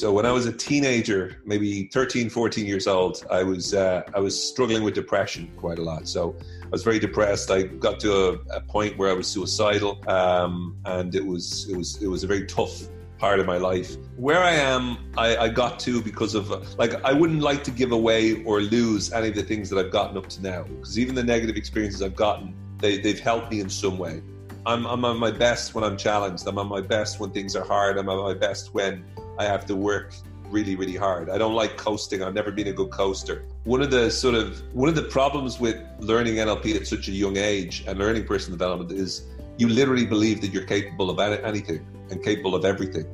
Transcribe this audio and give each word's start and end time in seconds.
So 0.00 0.10
when 0.10 0.24
I 0.24 0.32
was 0.32 0.46
a 0.46 0.52
teenager, 0.52 1.42
maybe 1.44 1.88
13, 1.88 2.30
14 2.30 2.64
years 2.64 2.86
old, 2.86 3.22
I 3.30 3.42
was 3.42 3.74
uh, 3.74 4.02
I 4.14 4.18
was 4.18 4.34
struggling 4.34 4.82
with 4.82 4.94
depression 4.94 5.52
quite 5.58 5.78
a 5.78 5.82
lot. 5.82 6.08
So 6.08 6.34
I 6.64 6.68
was 6.68 6.82
very 6.82 6.98
depressed. 6.98 7.50
I 7.50 7.64
got 7.64 8.00
to 8.00 8.12
a, 8.14 8.32
a 8.56 8.60
point 8.62 8.96
where 8.96 9.10
I 9.10 9.12
was 9.12 9.28
suicidal, 9.28 10.02
um, 10.08 10.74
and 10.86 11.14
it 11.14 11.26
was 11.26 11.68
it 11.68 11.76
was 11.76 12.02
it 12.02 12.06
was 12.06 12.24
a 12.24 12.26
very 12.26 12.46
tough 12.46 12.88
part 13.18 13.40
of 13.40 13.46
my 13.46 13.58
life. 13.58 13.94
Where 14.16 14.42
I 14.42 14.52
am, 14.52 14.96
I, 15.18 15.36
I 15.36 15.48
got 15.50 15.78
to 15.80 16.00
because 16.00 16.34
of 16.34 16.48
like 16.78 16.94
I 17.04 17.12
wouldn't 17.12 17.42
like 17.42 17.62
to 17.64 17.70
give 17.70 17.92
away 17.92 18.42
or 18.44 18.62
lose 18.62 19.12
any 19.12 19.28
of 19.28 19.34
the 19.34 19.42
things 19.42 19.68
that 19.68 19.78
I've 19.78 19.92
gotten 19.92 20.16
up 20.16 20.28
to 20.30 20.42
now. 20.42 20.62
Because 20.62 20.98
even 20.98 21.14
the 21.14 21.24
negative 21.24 21.56
experiences 21.56 22.00
I've 22.00 22.16
gotten, 22.16 22.54
they, 22.78 22.96
they've 22.96 23.20
helped 23.20 23.50
me 23.50 23.60
in 23.60 23.68
some 23.68 23.98
way. 23.98 24.22
I'm, 24.64 24.86
I'm 24.86 25.04
on 25.04 25.18
my 25.18 25.30
best 25.30 25.74
when 25.74 25.84
I'm 25.84 25.96
challenged. 25.96 26.46
I'm 26.46 26.58
on 26.58 26.68
my 26.68 26.80
best 26.80 27.20
when 27.20 27.30
things 27.30 27.56
are 27.56 27.64
hard. 27.64 27.98
I'm 27.98 28.08
on 28.08 28.22
my 28.22 28.34
best 28.34 28.74
when 28.74 29.04
I 29.40 29.44
have 29.44 29.64
to 29.66 29.74
work 29.74 30.12
really, 30.50 30.76
really 30.76 30.96
hard. 30.96 31.30
I 31.30 31.38
don't 31.38 31.54
like 31.54 31.78
coasting. 31.78 32.22
I've 32.22 32.34
never 32.34 32.50
been 32.50 32.66
a 32.66 32.72
good 32.72 32.90
coaster. 32.90 33.46
One 33.64 33.80
of 33.80 33.90
the 33.90 34.10
sort 34.10 34.34
of 34.34 34.62
one 34.74 34.90
of 34.90 34.94
the 34.94 35.08
problems 35.18 35.58
with 35.58 35.76
learning 35.98 36.34
NLP 36.34 36.76
at 36.76 36.86
such 36.86 37.08
a 37.08 37.12
young 37.12 37.38
age 37.38 37.84
and 37.86 37.98
learning 37.98 38.26
personal 38.26 38.58
development 38.58 38.92
is 38.92 39.26
you 39.56 39.66
literally 39.68 40.04
believe 40.04 40.42
that 40.42 40.48
you're 40.48 40.66
capable 40.76 41.08
of 41.08 41.18
anything 41.20 41.86
and 42.10 42.22
capable 42.22 42.54
of 42.54 42.66
everything. 42.66 43.06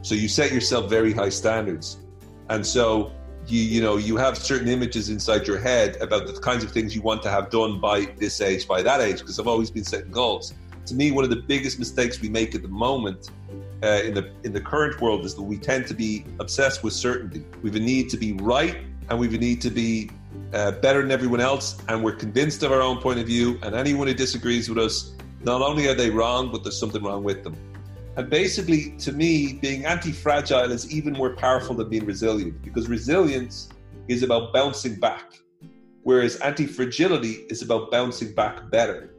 So 0.00 0.14
you 0.14 0.26
set 0.26 0.52
yourself 0.52 0.88
very 0.88 1.12
high 1.12 1.28
standards. 1.28 1.98
And 2.48 2.64
so 2.66 3.12
you 3.46 3.60
you 3.60 3.82
know 3.82 3.98
you 3.98 4.16
have 4.16 4.38
certain 4.38 4.68
images 4.68 5.10
inside 5.10 5.46
your 5.46 5.58
head 5.58 5.96
about 6.00 6.26
the 6.26 6.32
kinds 6.48 6.64
of 6.64 6.70
things 6.72 6.94
you 6.96 7.02
want 7.02 7.22
to 7.24 7.30
have 7.30 7.50
done 7.50 7.78
by 7.78 8.06
this 8.16 8.40
age, 8.40 8.66
by 8.66 8.80
that 8.80 9.02
age, 9.02 9.18
because 9.18 9.38
I've 9.38 9.52
always 9.54 9.70
been 9.70 9.84
setting 9.84 10.10
goals. 10.10 10.54
To 10.86 10.94
me, 10.94 11.12
one 11.12 11.24
of 11.24 11.30
the 11.30 11.36
biggest 11.36 11.78
mistakes 11.78 12.20
we 12.20 12.28
make 12.28 12.54
at 12.54 12.62
the 12.62 12.68
moment 12.68 13.30
uh, 13.82 14.02
in 14.04 14.14
the 14.14 14.30
in 14.44 14.52
the 14.52 14.60
current 14.60 15.00
world 15.00 15.24
is 15.24 15.34
that 15.34 15.42
we 15.42 15.56
tend 15.56 15.86
to 15.86 15.94
be 15.94 16.24
obsessed 16.40 16.82
with 16.82 16.92
certainty. 16.92 17.44
We 17.62 17.70
have 17.70 17.76
a 17.76 17.80
need 17.80 18.10
to 18.10 18.16
be 18.16 18.34
right, 18.34 18.76
and 19.08 19.18
we 19.18 19.26
have 19.26 19.34
a 19.34 19.38
need 19.38 19.60
to 19.62 19.70
be 19.70 20.10
uh, 20.52 20.72
better 20.72 21.00
than 21.00 21.10
everyone 21.10 21.40
else, 21.40 21.78
and 21.88 22.04
we're 22.04 22.16
convinced 22.16 22.62
of 22.62 22.70
our 22.70 22.82
own 22.82 23.00
point 23.00 23.18
of 23.18 23.26
view. 23.26 23.58
And 23.62 23.74
anyone 23.74 24.08
who 24.08 24.14
disagrees 24.14 24.68
with 24.68 24.78
us, 24.78 25.14
not 25.42 25.62
only 25.62 25.88
are 25.88 25.94
they 25.94 26.10
wrong, 26.10 26.52
but 26.52 26.62
there's 26.62 26.78
something 26.78 27.02
wrong 27.02 27.24
with 27.24 27.42
them. 27.44 27.56
And 28.16 28.30
basically, 28.30 28.90
to 28.98 29.12
me, 29.12 29.54
being 29.54 29.86
anti-fragile 29.86 30.70
is 30.70 30.90
even 30.94 31.14
more 31.14 31.34
powerful 31.34 31.74
than 31.74 31.88
being 31.88 32.06
resilient 32.06 32.62
because 32.62 32.88
resilience 32.88 33.68
is 34.06 34.22
about 34.22 34.52
bouncing 34.52 34.94
back, 35.00 35.40
whereas 36.02 36.36
anti-fragility 36.36 37.46
is 37.48 37.62
about 37.62 37.90
bouncing 37.90 38.32
back 38.34 38.70
better. 38.70 39.13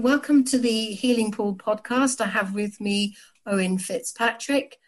Welcome 0.00 0.44
to 0.44 0.58
the 0.58 0.94
Healing 0.94 1.30
Pool 1.30 1.54
podcast. 1.56 2.22
I 2.22 2.28
have 2.28 2.54
with 2.54 2.80
me 2.80 3.16
Owen 3.44 3.76
Fitzpatrick. 3.76 4.78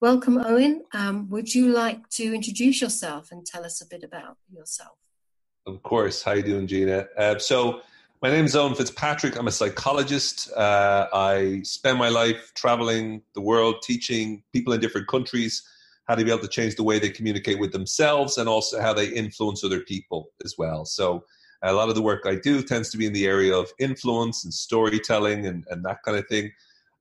Welcome, 0.00 0.38
Owen. 0.38 0.84
Um, 0.94 1.28
would 1.28 1.52
you 1.52 1.72
like 1.72 2.08
to 2.10 2.32
introduce 2.32 2.80
yourself 2.80 3.32
and 3.32 3.44
tell 3.44 3.64
us 3.64 3.80
a 3.80 3.86
bit 3.86 4.04
about 4.04 4.36
yourself? 4.48 4.92
Of 5.66 5.82
course. 5.82 6.22
How 6.22 6.30
are 6.30 6.36
you 6.36 6.44
doing, 6.44 6.68
Gina? 6.68 7.08
Uh, 7.18 7.36
so, 7.40 7.80
my 8.22 8.30
name 8.30 8.44
is 8.44 8.54
Owen 8.54 8.76
Fitzpatrick. 8.76 9.36
I'm 9.36 9.48
a 9.48 9.50
psychologist. 9.50 10.52
Uh, 10.52 11.08
I 11.12 11.62
spend 11.64 11.98
my 11.98 12.08
life 12.08 12.52
traveling 12.54 13.22
the 13.34 13.40
world, 13.40 13.82
teaching 13.82 14.44
people 14.52 14.72
in 14.72 14.80
different 14.80 15.08
countries 15.08 15.64
how 16.06 16.14
to 16.14 16.24
be 16.24 16.30
able 16.30 16.42
to 16.42 16.48
change 16.48 16.76
the 16.76 16.84
way 16.84 17.00
they 17.00 17.10
communicate 17.10 17.58
with 17.58 17.72
themselves 17.72 18.38
and 18.38 18.48
also 18.48 18.80
how 18.80 18.94
they 18.94 19.08
influence 19.08 19.64
other 19.64 19.80
people 19.80 20.30
as 20.44 20.54
well. 20.56 20.84
So, 20.84 21.24
a 21.62 21.72
lot 21.72 21.88
of 21.88 21.94
the 21.94 22.02
work 22.02 22.22
I 22.26 22.36
do 22.36 22.62
tends 22.62 22.90
to 22.90 22.98
be 22.98 23.06
in 23.06 23.12
the 23.12 23.26
area 23.26 23.54
of 23.54 23.70
influence 23.78 24.44
and 24.44 24.52
storytelling 24.52 25.46
and, 25.46 25.64
and 25.68 25.84
that 25.84 26.02
kind 26.04 26.16
of 26.16 26.26
thing. 26.28 26.50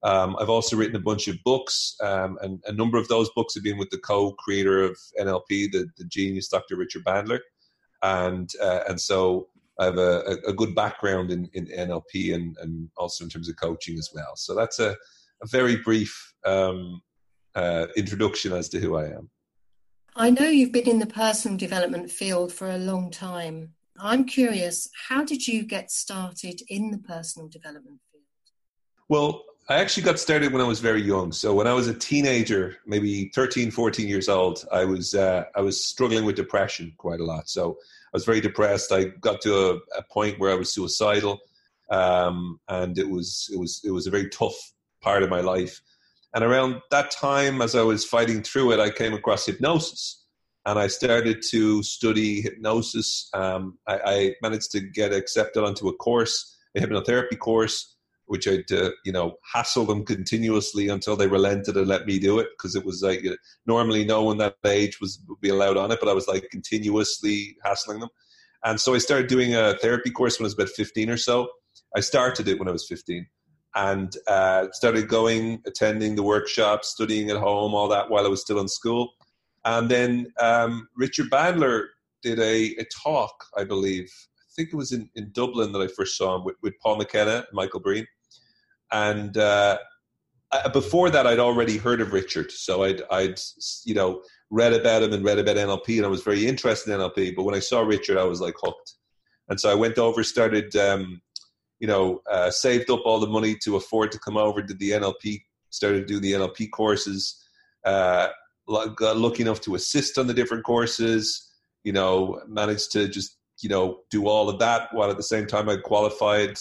Um, 0.03 0.37
I've 0.39 0.49
also 0.49 0.77
written 0.77 0.95
a 0.95 1.01
bunch 1.01 1.27
of 1.27 1.35
books, 1.43 1.95
um, 2.01 2.37
and 2.41 2.63
a 2.67 2.71
number 2.71 2.97
of 2.97 3.07
those 3.09 3.29
books 3.35 3.53
have 3.55 3.63
been 3.63 3.77
with 3.77 3.89
the 3.89 3.97
co-creator 3.97 4.83
of 4.83 4.97
NLP, 5.19 5.71
the, 5.71 5.89
the 5.97 6.05
genius 6.05 6.47
Dr. 6.47 6.77
Richard 6.77 7.03
Bandler, 7.03 7.39
and 8.01 8.49
uh, 8.61 8.81
and 8.87 8.99
so 8.99 9.49
I 9.77 9.85
have 9.85 9.97
a, 9.97 10.37
a, 10.47 10.53
good 10.53 10.75
background 10.75 11.31
in, 11.31 11.49
in 11.53 11.67
NLP 11.67 12.33
and, 12.33 12.55
and 12.61 12.89
also 12.97 13.23
in 13.23 13.29
terms 13.29 13.47
of 13.47 13.55
coaching 13.55 13.97
as 13.97 14.09
well. 14.13 14.35
So 14.35 14.53
that's 14.53 14.79
a, 14.79 14.91
a 15.41 15.47
very 15.47 15.77
brief 15.77 16.33
um, 16.45 17.01
uh, 17.55 17.87
introduction 17.95 18.51
as 18.51 18.67
to 18.69 18.79
who 18.79 18.97
I 18.97 19.05
am. 19.05 19.29
I 20.15 20.31
know 20.31 20.45
you've 20.45 20.73
been 20.73 20.89
in 20.89 20.99
the 20.99 21.05
personal 21.05 21.57
development 21.57 22.11
field 22.11 22.51
for 22.51 22.69
a 22.69 22.77
long 22.77 23.09
time. 23.09 23.73
I'm 24.01 24.25
curious, 24.25 24.89
how 25.09 25.23
did 25.23 25.47
you 25.47 25.63
get 25.63 25.91
started 25.91 26.61
in 26.67 26.91
the 26.91 26.97
personal 26.97 27.47
development 27.47 27.99
field? 28.11 28.23
Well, 29.09 29.43
I 29.69 29.75
actually 29.75 30.03
got 30.03 30.19
started 30.19 30.51
when 30.51 30.61
I 30.61 30.67
was 30.67 30.79
very 30.79 31.01
young. 31.01 31.31
So 31.31 31.53
when 31.53 31.67
I 31.67 31.73
was 31.73 31.87
a 31.87 31.93
teenager, 31.93 32.77
maybe 32.87 33.29
13, 33.35 33.69
14 33.69 34.07
years 34.07 34.27
old, 34.27 34.65
I 34.71 34.83
was 34.83 35.13
uh, 35.13 35.43
I 35.55 35.61
was 35.61 35.85
struggling 35.85 36.25
with 36.25 36.35
depression 36.35 36.93
quite 36.97 37.19
a 37.19 37.25
lot. 37.25 37.49
So 37.49 37.71
I 37.71 38.13
was 38.13 38.25
very 38.25 38.41
depressed. 38.41 38.91
I 38.91 39.05
got 39.21 39.41
to 39.41 39.55
a, 39.55 39.75
a 39.97 40.03
point 40.11 40.39
where 40.39 40.51
I 40.51 40.55
was 40.55 40.73
suicidal, 40.73 41.39
um, 41.91 42.59
and 42.67 42.97
it 42.97 43.07
was 43.07 43.47
it 43.53 43.59
was 43.59 43.81
it 43.83 43.91
was 43.91 44.07
a 44.07 44.11
very 44.11 44.29
tough 44.29 44.57
part 45.01 45.21
of 45.21 45.29
my 45.29 45.41
life. 45.41 45.81
And 46.33 46.43
around 46.43 46.81
that 46.89 47.11
time, 47.11 47.61
as 47.61 47.75
I 47.75 47.81
was 47.83 48.05
fighting 48.05 48.41
through 48.41 48.71
it, 48.71 48.79
I 48.79 48.89
came 48.89 49.13
across 49.13 49.45
hypnosis 49.45 50.18
and 50.69 50.77
I 50.77 50.85
started 50.85 51.41
to 51.49 51.81
study 51.81 52.41
hypnosis. 52.41 53.27
Um, 53.33 53.79
I, 53.87 53.99
I, 54.05 54.35
managed 54.43 54.71
to 54.73 54.81
get 54.81 55.11
accepted 55.11 55.63
onto 55.63 55.87
a 55.87 55.95
course, 55.95 56.55
a 56.77 56.79
hypnotherapy 56.79 57.39
course, 57.39 57.95
which 58.25 58.47
I'd 58.47 58.71
uh, 58.71 58.91
you 59.03 59.11
know 59.11 59.37
hassle 59.51 59.85
them 59.85 60.05
continuously 60.05 60.89
until 60.89 61.15
they 61.15 61.25
relented 61.25 61.75
and 61.75 61.87
let 61.87 62.05
me 62.05 62.19
do 62.19 62.37
it 62.37 62.49
because 62.51 62.75
it 62.75 62.85
was 62.85 63.01
like 63.01 63.25
normally 63.65 64.05
no 64.05 64.21
one 64.21 64.37
that 64.37 64.57
age 64.63 65.01
was 65.01 65.19
would 65.27 65.41
be 65.41 65.49
allowed 65.49 65.77
on 65.77 65.91
it, 65.91 65.99
but 65.99 66.07
I 66.07 66.13
was 66.13 66.27
like 66.27 66.47
continuously 66.51 67.57
hassling 67.63 68.01
them. 68.01 68.09
And 68.63 68.79
so 68.79 68.93
I 68.93 68.99
started 68.99 69.27
doing 69.27 69.55
a 69.55 69.73
therapy 69.75 70.11
course 70.11 70.37
when 70.37 70.43
I 70.43 70.49
was 70.49 70.53
about 70.53 70.69
15 70.69 71.09
or 71.09 71.17
so. 71.17 71.49
I 71.95 72.01
started 72.01 72.47
it 72.47 72.59
when 72.59 72.67
I 72.67 72.73
was 72.73 72.85
15 72.87 73.25
and 73.73 74.15
uh, 74.27 74.67
started 74.73 75.07
going, 75.07 75.63
attending 75.65 76.15
the 76.15 76.23
workshops, 76.23 76.89
studying 76.89 77.31
at 77.31 77.37
home, 77.37 77.73
all 77.73 77.87
that 77.87 78.11
while 78.11 78.25
I 78.25 78.29
was 78.29 78.41
still 78.41 78.59
in 78.59 78.67
school 78.67 79.13
and 79.77 79.89
then 79.89 80.31
um, 80.39 80.87
Richard 80.95 81.29
Bandler 81.29 81.87
did 82.23 82.39
a, 82.39 82.75
a, 82.79 82.85
talk, 82.85 83.45
I 83.55 83.63
believe. 83.63 84.11
I 84.39 84.49
think 84.55 84.69
it 84.73 84.75
was 84.75 84.91
in, 84.91 85.09
in 85.15 85.31
Dublin 85.31 85.71
that 85.73 85.79
I 85.79 85.87
first 85.87 86.17
saw 86.17 86.35
him 86.35 86.43
with, 86.43 86.55
with 86.63 86.73
Paul 86.81 86.97
McKenna 86.97 87.45
Michael 87.53 87.79
Breen. 87.79 88.07
And 88.91 89.37
uh, 89.37 89.77
before 90.73 91.09
that, 91.11 91.27
I'd 91.27 91.39
already 91.39 91.77
heard 91.77 92.01
of 92.01 92.13
Richard. 92.13 92.51
So 92.51 92.83
I'd, 92.83 93.03
I'd, 93.11 93.39
you 93.85 93.93
know, 93.93 94.23
read 94.49 94.73
about 94.73 95.03
him 95.03 95.13
and 95.13 95.23
read 95.23 95.37
about 95.37 95.57
NLP, 95.57 95.97
and 95.97 96.05
I 96.05 96.09
was 96.09 96.23
very 96.23 96.47
interested 96.47 96.91
in 96.91 96.99
NLP. 96.99 97.35
But 97.35 97.43
when 97.43 97.55
I 97.55 97.59
saw 97.59 97.81
Richard, 97.81 98.17
I 98.17 98.23
was 98.23 98.41
like 98.41 98.55
hooked. 98.59 98.95
And 99.49 99.59
so 99.59 99.69
I 99.69 99.75
went 99.75 99.97
over, 99.97 100.23
started, 100.23 100.75
um, 100.75 101.21
you 101.79 101.87
know, 101.87 102.21
uh, 102.29 102.49
saved 102.49 102.89
up 102.89 103.01
all 103.05 103.19
the 103.19 103.27
money 103.27 103.55
to 103.63 103.75
afford 103.75 104.11
to 104.13 104.19
come 104.19 104.37
over, 104.37 104.61
did 104.61 104.79
the 104.79 104.91
NLP, 104.91 105.43
started 105.69 106.07
to 106.07 106.13
do 106.13 106.19
the 106.19 106.33
NLP 106.33 106.71
courses. 106.71 107.43
Uh, 107.85 108.29
got 108.95 109.17
lucky 109.17 109.41
enough 109.41 109.61
to 109.61 109.75
assist 109.75 110.17
on 110.17 110.27
the 110.27 110.33
different 110.33 110.63
courses. 110.63 111.47
You 111.83 111.93
know, 111.93 112.41
managed 112.47 112.91
to 112.93 113.07
just 113.07 113.37
you 113.61 113.69
know 113.69 113.99
do 114.09 114.27
all 114.27 114.49
of 114.49 114.59
that 114.59 114.89
while 114.93 115.09
at 115.09 115.17
the 115.17 115.23
same 115.23 115.47
time 115.47 115.69
I 115.69 115.77
qualified 115.77 116.57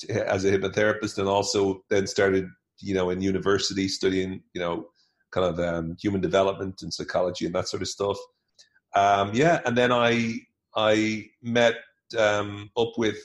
to, 0.00 0.30
as 0.30 0.44
a 0.44 0.50
hypnotherapist, 0.50 1.18
and 1.18 1.28
also 1.28 1.82
then 1.90 2.06
started 2.06 2.46
you 2.80 2.94
know 2.94 3.10
in 3.10 3.20
university 3.20 3.88
studying 3.88 4.42
you 4.54 4.60
know 4.60 4.86
kind 5.30 5.46
of 5.46 5.60
um, 5.60 5.96
human 6.00 6.20
development 6.20 6.82
and 6.82 6.92
psychology 6.92 7.46
and 7.46 7.54
that 7.54 7.68
sort 7.68 7.82
of 7.82 7.88
stuff. 7.88 8.18
Um, 8.94 9.30
yeah, 9.34 9.60
and 9.64 9.76
then 9.76 9.92
I 9.92 10.40
I 10.74 11.26
met 11.42 11.74
um, 12.18 12.70
up 12.76 12.92
with 12.96 13.18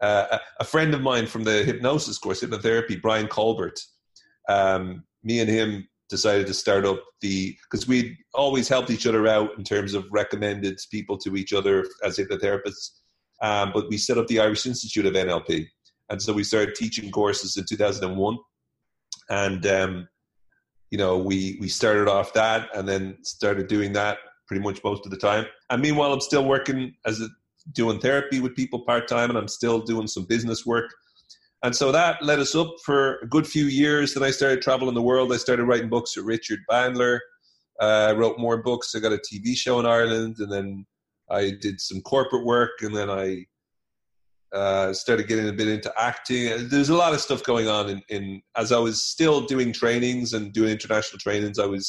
uh, 0.00 0.38
a 0.60 0.64
friend 0.64 0.94
of 0.94 1.00
mine 1.00 1.26
from 1.26 1.44
the 1.44 1.64
hypnosis 1.64 2.18
course, 2.18 2.42
hypnotherapy, 2.42 3.00
Brian 3.00 3.28
Colbert. 3.28 3.78
Um, 4.48 5.04
me 5.24 5.40
and 5.40 5.50
him 5.50 5.88
decided 6.08 6.46
to 6.46 6.54
start 6.54 6.84
up 6.84 7.02
the 7.20 7.56
because 7.62 7.88
we'd 7.88 8.16
always 8.34 8.68
helped 8.68 8.90
each 8.90 9.06
other 9.06 9.26
out 9.26 9.50
in 9.58 9.64
terms 9.64 9.94
of 9.94 10.06
recommended 10.10 10.78
people 10.90 11.18
to 11.18 11.36
each 11.36 11.52
other 11.52 11.86
as 12.04 12.18
hypnotherapists. 12.18 12.90
Um, 13.42 13.70
but 13.74 13.88
we 13.88 13.98
set 13.98 14.18
up 14.18 14.26
the 14.28 14.40
Irish 14.40 14.66
Institute 14.66 15.06
of 15.06 15.14
NLP, 15.14 15.66
and 16.08 16.20
so 16.20 16.32
we 16.32 16.44
started 16.44 16.74
teaching 16.74 17.10
courses 17.10 17.56
in 17.56 17.64
2001, 17.68 18.38
and 19.30 19.66
um, 19.66 20.08
you 20.90 20.98
know 20.98 21.18
we 21.18 21.58
we 21.60 21.68
started 21.68 22.08
off 22.08 22.32
that, 22.34 22.68
and 22.74 22.88
then 22.88 23.18
started 23.22 23.66
doing 23.66 23.92
that 23.92 24.18
pretty 24.46 24.62
much 24.62 24.82
most 24.84 25.04
of 25.04 25.10
the 25.10 25.18
time. 25.18 25.44
And 25.70 25.82
meanwhile, 25.82 26.12
I'm 26.12 26.20
still 26.20 26.44
working 26.44 26.94
as 27.04 27.20
a, 27.20 27.28
doing 27.72 27.98
therapy 27.98 28.40
with 28.40 28.54
people 28.54 28.84
part 28.84 29.08
time, 29.08 29.30
and 29.30 29.38
I'm 29.38 29.48
still 29.48 29.80
doing 29.80 30.06
some 30.06 30.24
business 30.24 30.64
work. 30.64 30.90
And 31.66 31.74
so 31.74 31.90
that 31.90 32.22
led 32.22 32.38
us 32.38 32.54
up 32.54 32.72
for 32.84 33.16
a 33.16 33.26
good 33.26 33.44
few 33.44 33.64
years. 33.64 34.14
Then 34.14 34.22
I 34.22 34.30
started 34.30 34.62
traveling 34.62 34.94
the 34.94 35.02
world. 35.02 35.32
I 35.32 35.36
started 35.36 35.64
writing 35.64 35.88
books 35.88 36.16
with 36.16 36.24
Richard 36.24 36.60
Bandler. 36.70 37.18
Uh, 37.80 38.06
I 38.08 38.12
wrote 38.12 38.38
more 38.38 38.62
books. 38.62 38.94
I 38.94 39.00
got 39.00 39.12
a 39.12 39.18
TV 39.18 39.56
show 39.56 39.80
in 39.80 39.84
Ireland, 39.84 40.36
and 40.38 40.50
then 40.50 40.86
I 41.28 41.50
did 41.60 41.80
some 41.80 42.00
corporate 42.02 42.46
work, 42.46 42.82
and 42.82 42.94
then 42.94 43.10
I 43.10 43.46
Uh, 44.52 44.92
started 44.92 45.26
getting 45.26 45.48
a 45.48 45.52
bit 45.52 45.66
into 45.66 45.92
acting. 45.98 46.68
There's 46.68 46.88
a 46.88 46.94
lot 46.94 47.12
of 47.12 47.20
stuff 47.20 47.42
going 47.42 47.68
on. 47.68 47.90
In, 47.90 48.00
in 48.08 48.42
as 48.54 48.70
I 48.70 48.78
was 48.78 49.02
still 49.02 49.40
doing 49.40 49.72
trainings 49.72 50.34
and 50.34 50.52
doing 50.52 50.70
international 50.70 51.18
trainings, 51.18 51.58
I 51.58 51.66
was, 51.66 51.84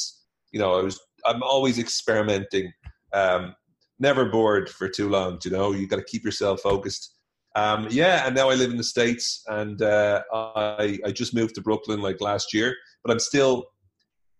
you 0.50 0.58
know, 0.58 0.74
I 0.78 0.82
was. 0.82 0.98
I'm 1.24 1.42
always 1.42 1.78
experimenting. 1.78 2.72
Um, 3.12 3.54
never 4.00 4.24
bored 4.24 4.68
for 4.68 4.88
too 4.88 5.08
long. 5.08 5.38
You 5.44 5.52
know, 5.52 5.72
you 5.72 5.86
got 5.86 6.00
to 6.02 6.10
keep 6.12 6.24
yourself 6.24 6.60
focused. 6.62 7.17
Um, 7.54 7.88
yeah, 7.90 8.26
and 8.26 8.36
now 8.36 8.50
I 8.50 8.54
live 8.54 8.70
in 8.70 8.76
the 8.76 8.84
states, 8.84 9.42
and 9.48 9.80
uh, 9.82 10.22
I 10.32 10.98
I 11.04 11.10
just 11.10 11.34
moved 11.34 11.54
to 11.56 11.60
Brooklyn 11.60 12.00
like 12.00 12.20
last 12.20 12.54
year, 12.54 12.74
but 13.02 13.10
I'm 13.10 13.18
still 13.18 13.66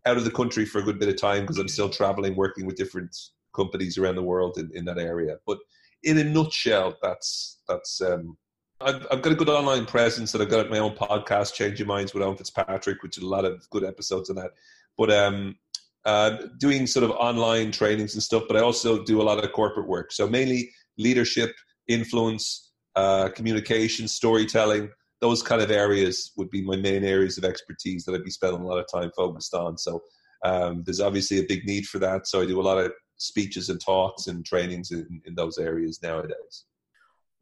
out 0.06 0.16
of 0.16 0.24
the 0.24 0.30
country 0.30 0.64
for 0.64 0.78
a 0.78 0.82
good 0.82 0.98
bit 0.98 1.08
of 1.08 1.20
time 1.20 1.42
because 1.42 1.58
I'm 1.58 1.68
still 1.68 1.88
traveling, 1.88 2.36
working 2.36 2.66
with 2.66 2.76
different 2.76 3.14
companies 3.54 3.98
around 3.98 4.14
the 4.16 4.22
world 4.22 4.58
in, 4.58 4.70
in 4.74 4.84
that 4.86 4.98
area. 4.98 5.36
But 5.46 5.58
in 6.02 6.18
a 6.18 6.24
nutshell, 6.24 6.96
that's 7.02 7.60
that's. 7.68 8.00
Um, 8.00 8.36
I've, 8.80 9.04
I've 9.10 9.22
got 9.22 9.32
a 9.32 9.36
good 9.36 9.48
online 9.48 9.86
presence, 9.86 10.34
and 10.34 10.42
I've 10.42 10.50
got 10.50 10.70
my 10.70 10.78
own 10.78 10.94
podcast, 10.94 11.54
Changing 11.54 11.88
Minds 11.88 12.14
with 12.14 12.22
Owen 12.22 12.36
Fitzpatrick, 12.36 13.02
which 13.02 13.18
is 13.18 13.24
a 13.24 13.26
lot 13.26 13.44
of 13.44 13.68
good 13.70 13.84
episodes 13.84 14.30
on 14.30 14.36
that. 14.36 14.52
But 14.96 15.10
um, 15.10 15.56
uh, 16.04 16.36
doing 16.58 16.86
sort 16.86 17.04
of 17.04 17.10
online 17.10 17.72
trainings 17.72 18.14
and 18.14 18.22
stuff, 18.22 18.44
but 18.46 18.56
I 18.56 18.60
also 18.60 19.02
do 19.04 19.20
a 19.20 19.24
lot 19.24 19.42
of 19.42 19.52
corporate 19.52 19.88
work. 19.88 20.12
So 20.12 20.28
mainly 20.28 20.70
leadership, 20.96 21.54
influence, 21.88 22.67
uh, 22.98 23.28
communication, 23.28 24.08
storytelling, 24.08 24.90
those 25.20 25.40
kind 25.40 25.62
of 25.62 25.70
areas 25.70 26.32
would 26.36 26.50
be 26.50 26.62
my 26.62 26.74
main 26.74 27.04
areas 27.04 27.38
of 27.38 27.44
expertise 27.44 28.04
that 28.04 28.14
I'd 28.14 28.24
be 28.24 28.30
spending 28.30 28.60
a 28.60 28.66
lot 28.66 28.80
of 28.80 28.86
time 28.92 29.12
focused 29.16 29.54
on. 29.54 29.78
So 29.78 30.02
um, 30.44 30.82
there's 30.84 31.00
obviously 31.00 31.38
a 31.38 31.46
big 31.48 31.64
need 31.64 31.86
for 31.86 32.00
that. 32.00 32.26
So 32.26 32.42
I 32.42 32.46
do 32.46 32.60
a 32.60 32.68
lot 32.70 32.78
of 32.78 32.92
speeches 33.16 33.68
and 33.68 33.80
talks 33.80 34.26
and 34.26 34.44
trainings 34.44 34.90
in, 34.90 35.22
in 35.26 35.36
those 35.36 35.58
areas 35.58 36.00
nowadays. 36.02 36.64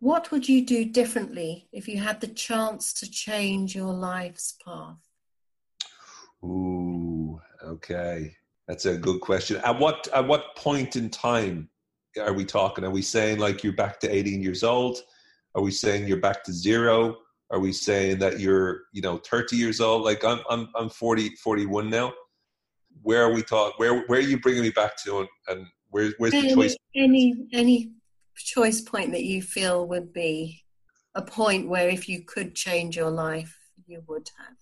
What 0.00 0.30
would 0.30 0.46
you 0.46 0.64
do 0.64 0.84
differently 0.84 1.68
if 1.72 1.88
you 1.88 1.98
had 2.00 2.20
the 2.20 2.28
chance 2.28 2.92
to 3.00 3.10
change 3.10 3.74
your 3.74 3.94
life's 3.94 4.56
path? 4.62 4.98
Ooh, 6.44 7.40
okay. 7.64 8.36
That's 8.68 8.84
a 8.84 8.98
good 8.98 9.22
question. 9.22 9.56
At 9.64 9.78
what 9.78 10.06
at 10.12 10.26
what 10.28 10.54
point 10.56 10.96
in 10.96 11.08
time 11.08 11.70
are 12.20 12.34
we 12.34 12.44
talking? 12.44 12.84
Are 12.84 12.90
we 12.90 13.00
saying 13.00 13.38
like 13.38 13.64
you're 13.64 13.72
back 13.72 14.00
to 14.00 14.14
18 14.14 14.42
years 14.42 14.62
old? 14.62 14.98
Are 15.56 15.62
we 15.62 15.70
saying 15.70 16.06
you're 16.06 16.18
back 16.18 16.44
to 16.44 16.52
zero? 16.52 17.16
Are 17.50 17.58
we 17.58 17.72
saying 17.72 18.18
that 18.18 18.38
you're, 18.38 18.82
you 18.92 19.00
know, 19.00 19.16
30 19.16 19.56
years 19.56 19.80
old? 19.80 20.02
Like 20.02 20.22
I'm, 20.22 20.40
I'm, 20.50 20.68
I'm 20.76 20.90
40, 20.90 21.30
41 21.36 21.88
now. 21.88 22.12
Where 23.02 23.22
are 23.22 23.32
we 23.32 23.42
talking? 23.42 23.72
Where, 23.78 24.02
where 24.02 24.18
are 24.18 24.22
you 24.22 24.38
bringing 24.38 24.62
me 24.62 24.70
back 24.70 25.02
to, 25.04 25.20
and, 25.20 25.28
and 25.48 25.66
where, 25.88 26.12
where's 26.18 26.34
any, 26.34 26.48
the 26.50 26.54
choice? 26.54 26.76
Any, 26.94 27.48
any 27.52 27.92
choice 28.36 28.82
point 28.82 29.12
that 29.12 29.24
you 29.24 29.40
feel 29.40 29.86
would 29.88 30.12
be 30.12 30.62
a 31.14 31.22
point 31.22 31.68
where 31.68 31.88
if 31.88 32.06
you 32.06 32.22
could 32.22 32.54
change 32.54 32.94
your 32.94 33.10
life, 33.10 33.56
you 33.86 34.02
would 34.08 34.28
have. 34.38 34.56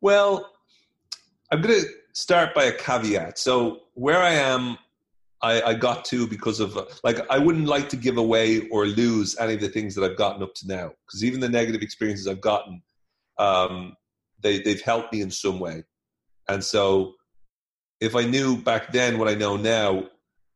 Well, 0.00 0.52
I'm 1.50 1.62
going 1.62 1.80
to 1.80 1.86
start 2.12 2.54
by 2.54 2.64
a 2.64 2.72
caveat. 2.72 3.38
So 3.38 3.80
where 3.94 4.22
I 4.22 4.34
am 4.34 4.78
I, 5.46 5.70
I 5.70 5.74
got 5.74 6.04
to 6.06 6.26
because 6.26 6.58
of 6.58 6.76
like 7.04 7.18
I 7.30 7.38
wouldn't 7.38 7.68
like 7.68 7.88
to 7.90 7.96
give 7.96 8.16
away 8.16 8.68
or 8.68 8.84
lose 8.86 9.36
any 9.38 9.54
of 9.54 9.60
the 9.60 9.68
things 9.68 9.94
that 9.94 10.02
I've 10.02 10.16
gotten 10.16 10.42
up 10.42 10.54
to 10.56 10.66
now 10.66 10.90
because 11.06 11.22
even 11.22 11.38
the 11.38 11.48
negative 11.48 11.82
experiences 11.82 12.26
I've 12.26 12.40
gotten, 12.40 12.82
um, 13.38 13.94
they 14.42 14.60
they've 14.60 14.82
helped 14.82 15.12
me 15.12 15.20
in 15.20 15.30
some 15.30 15.60
way, 15.60 15.84
and 16.48 16.62
so 16.64 17.14
if 18.00 18.16
I 18.16 18.24
knew 18.24 18.60
back 18.60 18.92
then 18.92 19.18
what 19.18 19.28
I 19.28 19.34
know 19.34 19.56
now, 19.56 20.08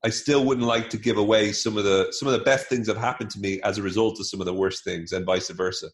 I 0.05 0.11
still 0.11 0.45
wouldn't 0.45 0.67
like 0.67 0.91
to 0.91 0.99
give 0.99 1.19
away 1.19 1.53
some 1.53 1.79
of 1.79 1.85
the 1.85 2.09
some 2.11 2.27
of 2.27 2.33
the 2.33 2.45
best 2.45 2.67
things 2.67 2.89
that 2.89 2.97
happened 2.97 3.31
to 3.31 3.39
me 3.39 3.61
as 3.63 3.79
a 3.79 3.83
result 3.83 4.19
of 4.19 4.27
some 4.27 4.41
of 4.41 4.47
the 4.47 4.55
worst 4.55 4.83
things, 4.83 5.13
and 5.13 5.25
vice 5.25 5.51
versa. 5.51 5.89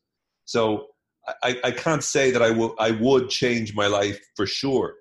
So 0.46 0.86
I, 1.42 1.58
I 1.64 1.70
can't 1.70 2.02
say 2.02 2.30
that 2.30 2.40
I 2.40 2.50
will 2.50 2.74
I 2.78 2.92
would 2.92 3.28
change 3.28 3.74
my 3.74 3.88
life 3.88 4.18
for 4.36 4.46
sure, 4.46 4.94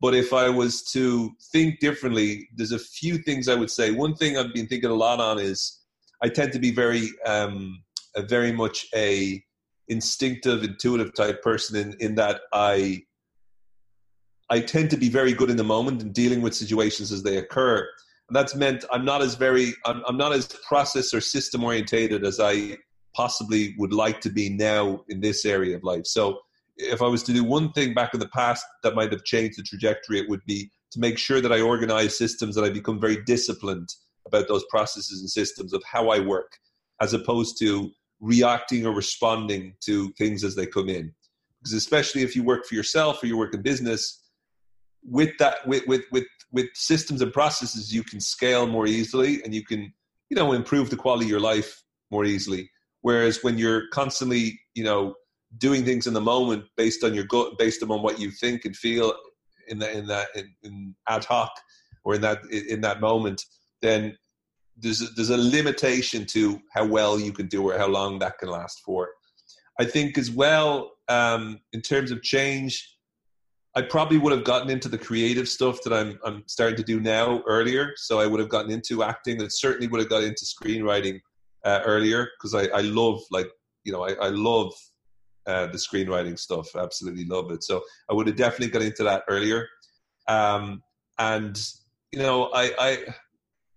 but 0.00 0.14
if 0.14 0.32
I 0.32 0.48
was 0.48 0.82
to 0.92 1.30
think 1.52 1.80
differently, 1.80 2.48
there's 2.54 2.72
a 2.72 2.78
few 2.78 3.18
things 3.18 3.48
I 3.48 3.54
would 3.54 3.70
say. 3.70 3.90
One 3.90 4.14
thing 4.14 4.36
I've 4.36 4.52
been 4.52 4.66
thinking 4.66 4.90
a 4.90 4.94
lot 4.94 5.20
on 5.20 5.38
is 5.38 5.80
I 6.22 6.28
tend 6.28 6.52
to 6.52 6.58
be 6.58 6.70
very, 6.70 7.08
um, 7.24 7.82
a 8.14 8.22
very 8.22 8.52
much 8.52 8.86
a 8.94 9.42
instinctive, 9.88 10.64
intuitive 10.64 11.14
type 11.14 11.42
person 11.42 11.76
in, 11.76 11.96
in 12.00 12.14
that 12.16 12.40
I, 12.52 13.02
I 14.50 14.60
tend 14.60 14.90
to 14.90 14.96
be 14.96 15.08
very 15.08 15.32
good 15.32 15.50
in 15.50 15.56
the 15.56 15.64
moment 15.64 16.02
and 16.02 16.12
dealing 16.12 16.40
with 16.40 16.54
situations 16.54 17.12
as 17.12 17.22
they 17.22 17.36
occur. 17.38 17.86
And 18.28 18.34
that's 18.34 18.54
meant 18.54 18.84
I'm 18.92 19.04
not 19.04 19.22
as 19.22 19.34
very, 19.34 19.74
I'm, 19.84 20.02
I'm 20.06 20.16
not 20.16 20.32
as 20.32 20.48
process 20.66 21.14
or 21.14 21.20
system 21.20 21.62
orientated 21.62 22.24
as 22.24 22.40
I 22.40 22.76
possibly 23.14 23.74
would 23.78 23.92
like 23.92 24.20
to 24.22 24.30
be 24.30 24.48
now 24.50 25.02
in 25.08 25.20
this 25.20 25.44
area 25.44 25.76
of 25.76 25.84
life. 25.84 26.06
So 26.06 26.40
if 26.76 27.02
I 27.02 27.06
was 27.06 27.22
to 27.24 27.32
do 27.32 27.44
one 27.44 27.72
thing 27.72 27.94
back 27.94 28.14
in 28.14 28.20
the 28.20 28.28
past 28.28 28.64
that 28.82 28.94
might 28.94 29.12
have 29.12 29.24
changed 29.24 29.58
the 29.58 29.62
trajectory, 29.62 30.18
it 30.18 30.28
would 30.28 30.44
be 30.46 30.70
to 30.92 31.00
make 31.00 31.18
sure 31.18 31.40
that 31.40 31.52
I 31.52 31.60
organize 31.60 32.16
systems 32.16 32.54
that 32.54 32.64
I 32.64 32.70
become 32.70 33.00
very 33.00 33.22
disciplined 33.24 33.88
about 34.26 34.48
those 34.48 34.64
processes 34.70 35.20
and 35.20 35.30
systems 35.30 35.72
of 35.72 35.82
how 35.90 36.10
I 36.10 36.20
work, 36.20 36.52
as 37.00 37.12
opposed 37.14 37.58
to 37.60 37.90
reacting 38.20 38.86
or 38.86 38.92
responding 38.92 39.74
to 39.84 40.12
things 40.18 40.44
as 40.44 40.54
they 40.54 40.66
come 40.66 40.88
in. 40.88 41.12
Because 41.60 41.72
especially 41.74 42.22
if 42.22 42.36
you 42.36 42.42
work 42.42 42.66
for 42.66 42.74
yourself 42.74 43.22
or 43.22 43.26
you 43.26 43.36
work 43.36 43.54
in 43.54 43.62
business, 43.62 44.22
with 45.02 45.36
that 45.38 45.66
with 45.66 45.86
with 45.86 46.02
with 46.10 46.24
with 46.52 46.66
systems 46.74 47.22
and 47.22 47.32
processes, 47.32 47.94
you 47.94 48.02
can 48.02 48.20
scale 48.20 48.66
more 48.66 48.86
easily 48.86 49.42
and 49.44 49.54
you 49.54 49.64
can 49.64 49.92
you 50.30 50.36
know 50.36 50.52
improve 50.52 50.90
the 50.90 50.96
quality 50.96 51.26
of 51.26 51.30
your 51.30 51.40
life 51.40 51.82
more 52.10 52.24
easily. 52.24 52.70
Whereas 53.02 53.42
when 53.42 53.58
you're 53.58 53.88
constantly 53.88 54.60
you 54.74 54.84
know 54.84 55.14
doing 55.58 55.84
things 55.84 56.06
in 56.06 56.14
the 56.14 56.20
moment 56.20 56.64
based 56.76 57.04
on 57.04 57.14
your 57.14 57.24
gut, 57.24 57.58
based 57.58 57.82
on 57.82 58.02
what 58.02 58.18
you 58.18 58.30
think 58.30 58.64
and 58.64 58.76
feel 58.76 59.12
in 59.68 59.78
that 59.78 59.92
in 59.92 60.06
that 60.06 60.28
in, 60.34 60.54
in 60.62 60.94
ad 61.08 61.24
hoc 61.24 61.50
or 62.04 62.14
in 62.14 62.20
that 62.20 62.44
in 62.50 62.80
that 62.80 63.00
moment, 63.00 63.42
then 63.82 64.16
there's 64.76 65.02
a, 65.02 65.06
there's 65.16 65.30
a 65.30 65.36
limitation 65.36 66.26
to 66.26 66.60
how 66.74 66.84
well 66.84 67.18
you 67.18 67.32
can 67.32 67.46
do 67.46 67.68
or 67.68 67.78
how 67.78 67.86
long 67.86 68.18
that 68.18 68.38
can 68.38 68.48
last 68.48 68.82
for. 68.84 69.08
I 69.80 69.84
think 69.84 70.18
as 70.18 70.30
well 70.30 70.92
um, 71.08 71.60
in 71.72 71.80
terms 71.80 72.10
of 72.10 72.22
change. 72.22 72.92
I 73.74 73.82
probably 73.82 74.16
would 74.16 74.32
have 74.32 74.44
gotten 74.44 74.70
into 74.70 74.88
the 74.88 74.96
creative 74.96 75.46
stuff 75.46 75.82
that 75.82 75.92
I'm 75.92 76.18
I'm 76.24 76.44
starting 76.46 76.78
to 76.78 76.82
do 76.82 76.98
now 76.98 77.42
earlier. 77.46 77.92
So 77.96 78.18
I 78.18 78.26
would 78.26 78.40
have 78.40 78.48
gotten 78.48 78.70
into 78.70 79.02
acting 79.02 79.40
and 79.40 79.52
certainly 79.52 79.86
would 79.86 80.00
have 80.00 80.08
got 80.08 80.24
into 80.24 80.46
screenwriting 80.46 81.20
uh, 81.64 81.80
earlier 81.84 82.30
because 82.36 82.54
I, 82.54 82.68
I 82.74 82.80
love 82.80 83.20
like 83.30 83.50
you 83.84 83.92
know 83.92 84.02
I, 84.04 84.12
I 84.14 84.28
love 84.28 84.72
uh, 85.46 85.66
the 85.66 85.78
screenwriting 85.78 86.38
stuff. 86.38 86.74
Absolutely 86.76 87.24
love 87.24 87.50
it. 87.50 87.62
So 87.62 87.82
I 88.10 88.14
would 88.14 88.26
have 88.26 88.36
definitely 88.36 88.68
got 88.68 88.82
into 88.82 89.04
that 89.04 89.24
earlier. 89.28 89.68
Um, 90.28 90.82
and 91.18 91.58
you 92.12 92.18
know, 92.18 92.50
I, 92.52 92.72
I, 92.78 92.98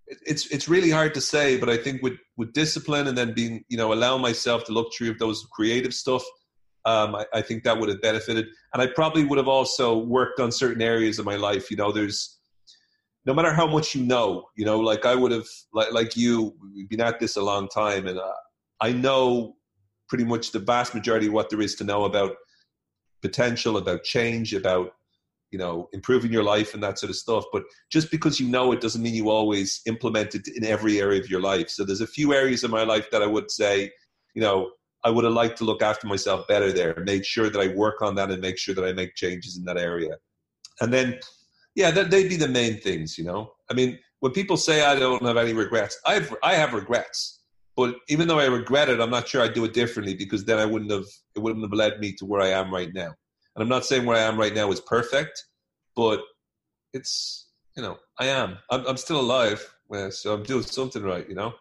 it's 0.07 0.47
it's 0.47 0.67
really 0.67 0.89
hard 0.89 1.13
to 1.13 1.21
say, 1.21 1.57
but 1.57 1.69
I 1.69 1.77
think 1.77 2.01
with 2.01 2.17
with 2.37 2.53
discipline 2.53 3.07
and 3.07 3.17
then 3.17 3.33
being, 3.33 3.63
you 3.69 3.77
know, 3.77 3.93
allowing 3.93 4.21
myself 4.21 4.65
the 4.65 4.73
luxury 4.73 5.09
of 5.09 5.19
those 5.19 5.45
creative 5.51 5.93
stuff, 5.93 6.23
um, 6.85 7.15
I, 7.15 7.25
I 7.33 7.41
think 7.41 7.63
that 7.63 7.77
would 7.77 7.89
have 7.89 8.01
benefited. 8.01 8.47
And 8.73 8.81
I 8.81 8.87
probably 8.87 9.23
would 9.25 9.37
have 9.37 9.47
also 9.47 9.97
worked 9.97 10.39
on 10.39 10.51
certain 10.51 10.81
areas 10.81 11.19
of 11.19 11.25
my 11.25 11.35
life. 11.35 11.69
You 11.69 11.77
know, 11.77 11.91
there's 11.91 12.39
no 13.25 13.33
matter 13.33 13.53
how 13.53 13.67
much 13.67 13.93
you 13.93 14.03
know, 14.03 14.45
you 14.55 14.65
know, 14.65 14.79
like 14.79 15.05
I 15.05 15.13
would 15.13 15.31
have, 15.31 15.47
like 15.73 15.91
like 15.91 16.17
you, 16.17 16.55
we've 16.73 16.89
been 16.89 17.01
at 17.01 17.19
this 17.19 17.35
a 17.35 17.41
long 17.41 17.67
time, 17.67 18.07
and 18.07 18.17
uh, 18.17 18.33
I 18.81 18.91
know 18.91 19.57
pretty 20.09 20.25
much 20.25 20.51
the 20.51 20.59
vast 20.59 20.93
majority 20.93 21.27
of 21.27 21.33
what 21.33 21.49
there 21.49 21.61
is 21.61 21.75
to 21.75 21.83
know 21.83 22.05
about 22.05 22.35
potential, 23.21 23.77
about 23.77 24.03
change, 24.03 24.53
about 24.53 24.91
you 25.51 25.57
know 25.57 25.89
improving 25.93 26.31
your 26.31 26.43
life 26.43 26.73
and 26.73 26.83
that 26.83 26.99
sort 26.99 27.09
of 27.09 27.15
stuff. 27.15 27.45
But 27.53 27.63
just 27.91 28.11
because 28.11 28.39
you 28.39 28.47
know 28.47 28.71
it 28.71 28.81
doesn't 28.81 29.01
mean 29.01 29.13
you 29.13 29.29
always 29.29 29.81
implement 29.85 30.35
it 30.35 30.47
in 30.47 30.65
every 30.65 30.99
area 30.99 31.19
of 31.19 31.29
your 31.29 31.41
life. 31.41 31.69
So 31.69 31.83
there's 31.83 32.01
a 32.01 32.07
few 32.07 32.33
areas 32.33 32.63
of 32.63 32.71
my 32.71 32.83
life 32.83 33.09
that 33.11 33.23
I 33.23 33.27
would 33.27 33.49
say, 33.51 33.91
you 34.33 34.41
know, 34.41 34.71
I 35.03 35.09
would 35.09 35.23
have 35.23 35.33
liked 35.33 35.57
to 35.59 35.63
look 35.63 35.81
after 35.81 36.07
myself 36.07 36.47
better 36.47 36.71
there, 36.71 37.01
make 37.05 37.23
sure 37.23 37.49
that 37.49 37.59
I 37.59 37.73
work 37.73 38.01
on 38.01 38.15
that 38.15 38.31
and 38.31 38.41
make 38.41 38.57
sure 38.57 38.75
that 38.75 38.83
I 38.83 38.91
make 38.91 39.15
changes 39.15 39.57
in 39.57 39.63
that 39.65 39.77
area. 39.77 40.17
And 40.81 40.91
then, 40.93 41.19
yeah, 41.75 41.91
that, 41.91 42.11
they'd 42.11 42.29
be 42.29 42.35
the 42.35 42.47
main 42.47 42.79
things, 42.79 43.17
you 43.17 43.23
know. 43.23 43.53
I 43.71 43.73
mean, 43.73 43.97
when 44.19 44.33
people 44.33 44.57
say 44.57 44.83
I 44.83 44.95
don't 44.95 45.23
have 45.23 45.37
any 45.37 45.53
regrets, 45.53 45.99
I've 46.05 46.35
I 46.43 46.55
have 46.55 46.73
regrets. 46.73 47.38
But 47.79 47.95
even 48.09 48.27
though 48.27 48.39
I 48.39 48.47
regret 48.47 48.89
it, 48.89 48.99
I'm 48.99 49.09
not 49.09 49.29
sure 49.29 49.41
I'd 49.41 49.53
do 49.53 49.63
it 49.63 49.73
differently 49.73 50.13
because 50.13 50.43
then 50.43 50.59
I 50.59 50.65
wouldn't 50.65 50.91
have 50.91 51.05
it 51.33 51.39
wouldn't 51.39 51.63
have 51.63 51.71
led 51.71 52.01
me 52.01 52.11
to 52.17 52.25
where 52.25 52.41
I 52.41 52.49
am 52.49 52.73
right 52.73 52.93
now. 52.93 53.13
And 53.55 53.63
I'm 53.63 53.69
not 53.69 53.85
saying 53.85 54.05
where 54.05 54.17
I 54.17 54.23
am 54.23 54.37
right 54.37 54.53
now 54.53 54.69
is 54.69 54.81
perfect, 54.81 55.45
but 55.95 56.19
it's 56.93 57.47
you 57.77 57.81
know 57.81 57.97
I 58.19 58.25
am. 58.25 58.57
I'm, 58.69 58.85
I'm 58.85 58.97
still 58.97 59.21
alive, 59.21 59.65
eh, 59.93 60.09
so 60.09 60.33
I'm 60.33 60.43
doing 60.43 60.63
something 60.63 61.03
right. 61.03 61.25
You 61.29 61.35
know. 61.35 61.53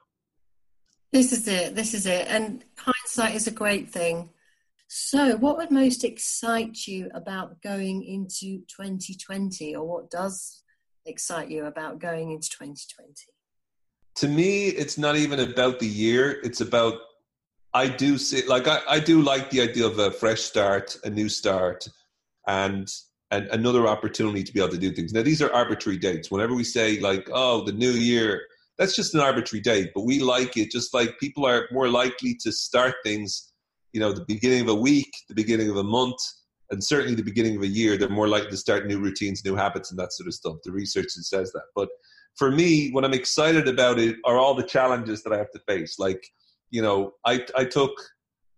This 1.13 1.31
is 1.31 1.47
it. 1.47 1.77
This 1.77 1.95
is 1.95 2.05
it. 2.05 2.27
And 2.27 2.65
hindsight 2.77 3.37
is 3.37 3.47
a 3.47 3.53
great 3.53 3.89
thing. 3.89 4.31
So, 4.89 5.37
what 5.37 5.57
would 5.59 5.71
most 5.71 6.03
excite 6.03 6.89
you 6.89 7.13
about 7.15 7.63
going 7.63 8.03
into 8.03 8.65
2020, 8.77 9.77
or 9.77 9.87
what 9.87 10.11
does 10.11 10.65
excite 11.07 11.49
you 11.49 11.67
about 11.67 12.01
going 12.01 12.33
into 12.33 12.51
2020? 12.51 13.15
To 14.19 14.27
me, 14.29 14.67
it's 14.69 14.99
not 14.99 15.17
even 15.17 15.39
about 15.39 15.79
the 15.79 15.87
year. 15.87 16.41
It's 16.43 16.61
about 16.61 16.95
I 17.75 17.87
do 17.87 18.19
see, 18.19 18.47
like, 18.47 18.67
I, 18.67 18.81
I 18.89 18.99
do 18.99 19.21
like 19.21 19.51
the 19.51 19.61
idea 19.61 19.87
of 19.87 19.99
a 19.99 20.11
fresh 20.11 20.41
start, 20.41 20.97
a 21.05 21.11
new 21.11 21.29
start, 21.29 21.89
and 22.47 22.89
and 23.31 23.47
another 23.49 23.87
opportunity 23.87 24.43
to 24.43 24.53
be 24.53 24.59
able 24.59 24.71
to 24.71 24.79
do 24.79 24.91
things. 24.91 25.13
Now, 25.13 25.23
these 25.23 25.43
are 25.43 25.53
arbitrary 25.53 25.99
dates. 25.99 26.31
Whenever 26.31 26.55
we 26.55 26.65
say 26.65 26.99
like, 26.99 27.29
"Oh, 27.33 27.65
the 27.65 27.73
new 27.73 27.91
year," 27.91 28.43
that's 28.79 28.97
just 28.97 29.15
an 29.15 29.21
arbitrary 29.21 29.61
date, 29.61 29.91
but 29.95 30.07
we 30.07 30.19
like 30.19 30.57
it. 30.57 30.71
Just 30.73 30.95
like 30.95 31.21
people 31.21 31.45
are 31.47 31.69
more 31.71 31.89
likely 31.89 32.35
to 32.43 32.51
start 32.51 32.95
things, 33.05 33.53
you 33.93 34.01
know, 34.01 34.13
the 34.13 34.25
beginning 34.25 34.63
of 34.63 34.69
a 34.69 34.75
week, 34.75 35.13
the 35.29 35.35
beginning 35.35 35.69
of 35.69 35.77
a 35.77 35.85
month, 35.85 36.19
and 36.71 36.83
certainly 36.83 37.15
the 37.15 37.23
beginning 37.23 37.57
of 37.57 37.63
a 37.63 37.69
year. 37.69 37.97
They're 37.97 38.09
more 38.09 38.29
likely 38.29 38.51
to 38.51 38.57
start 38.57 38.87
new 38.87 38.99
routines, 38.99 39.45
new 39.45 39.55
habits, 39.55 39.91
and 39.91 39.99
that 40.01 40.13
sort 40.15 40.27
of 40.27 40.35
stuff. 40.35 40.57
The 40.65 40.73
research 40.73 41.11
says 41.11 41.53
that. 41.53 41.67
But 41.77 41.91
for 42.37 42.51
me, 42.51 42.91
what 42.91 43.05
I'm 43.05 43.15
excited 43.15 43.69
about 43.69 43.99
it 43.99 44.17
are 44.25 44.39
all 44.39 44.55
the 44.55 44.63
challenges 44.63 45.23
that 45.23 45.33
I 45.33 45.39
have 45.39 45.51
to 45.53 45.61
face. 45.67 45.99
Like, 45.99 46.25
you 46.71 46.83
know, 46.83 47.13
I 47.25 47.45
I 47.57 47.65
took 47.65 47.93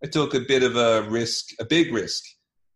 I 0.05 0.09
took 0.09 0.35
a 0.35 0.41
bit 0.41 0.63
of 0.63 0.77
a 0.77 1.03
risk, 1.09 1.51
a 1.61 1.65
big 1.65 1.93
risk, 1.93 2.25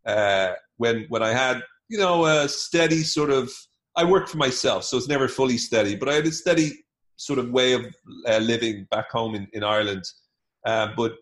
uh, 0.06 0.52
when 0.76 1.06
when 1.08 1.22
I 1.22 1.32
had 1.32 1.62
you 1.88 1.98
know 1.98 2.24
a 2.26 2.48
steady 2.48 3.02
sort 3.02 3.30
of. 3.30 3.50
I 3.96 4.02
work 4.02 4.26
for 4.26 4.38
myself, 4.38 4.82
so 4.82 4.96
it's 4.96 5.06
never 5.06 5.28
fully 5.28 5.56
steady, 5.56 5.94
but 5.94 6.08
I 6.08 6.14
had 6.14 6.26
a 6.26 6.32
steady 6.32 6.72
sort 7.16 7.38
of 7.38 7.50
way 7.50 7.74
of 7.74 7.86
uh, 8.28 8.38
living 8.38 8.88
back 8.90 9.08
home 9.10 9.36
in, 9.36 9.46
in 9.52 9.62
Ireland. 9.62 10.02
Uh, 10.66 10.88
but 10.96 11.12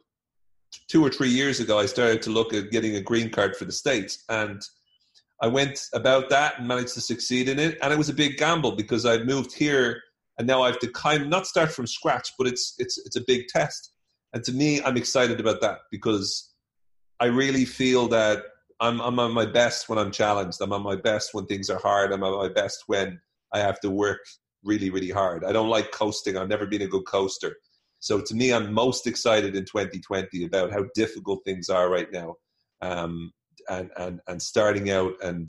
two 0.89 1.05
or 1.05 1.11
three 1.11 1.29
years 1.29 1.61
ago, 1.61 1.79
I 1.79 1.87
started 1.87 2.23
to 2.23 2.31
look 2.31 2.55
at 2.55 2.71
getting 2.71 2.97
a 2.97 3.01
green 3.01 3.31
card 3.31 3.57
for 3.57 3.65
the 3.65 3.73
States. 3.73 4.25
And 4.29 4.63
I 5.43 5.49
went 5.49 5.81
about 5.93 6.31
that 6.31 6.59
and 6.59 6.69
managed 6.69 6.95
to 6.95 7.01
succeed 7.01 7.49
in 7.49 7.59
it. 7.59 7.77
And 7.83 7.93
it 7.93 7.99
was 7.99 8.09
a 8.09 8.15
big 8.15 8.39
gamble 8.39 8.73
because 8.73 9.05
I'd 9.05 9.27
moved 9.27 9.53
here 9.53 10.01
and 10.39 10.47
now 10.47 10.63
I 10.63 10.69
have 10.69 10.79
to 10.79 10.89
kind 10.93 11.23
of 11.23 11.29
not 11.29 11.47
start 11.47 11.73
from 11.73 11.87
scratch, 11.87 12.31
but 12.39 12.47
it's, 12.47 12.75
it's, 12.79 12.99
it's 13.05 13.17
a 13.17 13.25
big 13.27 13.49
test. 13.49 13.93
And 14.33 14.43
to 14.45 14.53
me, 14.53 14.81
I'm 14.83 14.97
excited 14.97 15.41
about 15.41 15.61
that 15.61 15.81
because 15.91 16.55
I 17.21 17.27
really 17.27 17.65
feel 17.65 18.09
that 18.09 18.45
I'm, 18.81 19.01
I'm 19.01 19.19
on 19.19 19.33
my 19.33 19.45
best 19.45 19.89
when 19.89 19.99
I'm 19.99 20.11
challenged. 20.11 20.59
I'm 20.61 20.73
on 20.73 20.83
my 20.83 20.97
best 20.97 21.31
when 21.35 21.47
things 21.47 21.69
are 21.69 21.79
hard. 21.79 22.13
I'm 22.13 22.23
on 22.23 22.39
my 22.39 22.53
best 22.53 22.85
when 22.87 23.21
I 23.53 23.59
have 23.59 23.81
to 23.81 23.91
work 23.91 24.21
really, 24.65 24.91
really 24.91 25.11
hard. 25.11 25.45
I 25.45 25.53
don't 25.53 25.69
like 25.69 25.91
coasting. 25.91 26.37
I've 26.37 26.49
never 26.49 26.67
been 26.67 26.83
a 26.83 26.87
good 26.87 27.05
coaster. 27.07 27.57
So 27.99 28.21
to 28.21 28.35
me, 28.35 28.53
I'm 28.53 28.73
most 28.73 29.07
excited 29.07 29.55
in 29.55 29.65
2020 29.65 30.45
about 30.45 30.73
how 30.73 30.85
difficult 30.95 31.41
things 31.45 31.69
are 31.69 31.91
right 31.91 32.11
now, 32.13 32.35
um, 32.81 33.33
and 33.69 33.91
and 33.97 34.21
and 34.29 34.41
starting 34.41 34.91
out. 34.91 35.15
And 35.23 35.49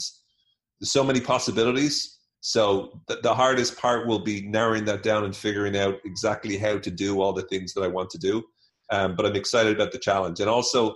there's 0.79 0.91
so 0.91 1.03
many 1.03 1.21
possibilities. 1.21 2.19
So 2.41 2.99
the, 3.07 3.19
the 3.23 3.33
hardest 3.33 3.77
part 3.77 4.05
will 4.05 4.19
be 4.19 4.47
narrowing 4.47 4.85
that 4.85 5.01
down 5.01 5.23
and 5.23 5.35
figuring 5.35 5.77
out 5.77 5.95
exactly 6.03 6.57
how 6.57 6.77
to 6.77 6.91
do 6.91 7.21
all 7.21 7.31
the 7.31 7.43
things 7.43 7.73
that 7.73 7.83
I 7.83 7.87
want 7.87 8.09
to 8.09 8.17
do. 8.17 8.43
Um, 8.91 9.15
but 9.15 9.25
I'm 9.25 9.35
excited 9.35 9.73
about 9.73 9.93
the 9.93 9.97
challenge, 9.99 10.39
and 10.39 10.49
also 10.49 10.95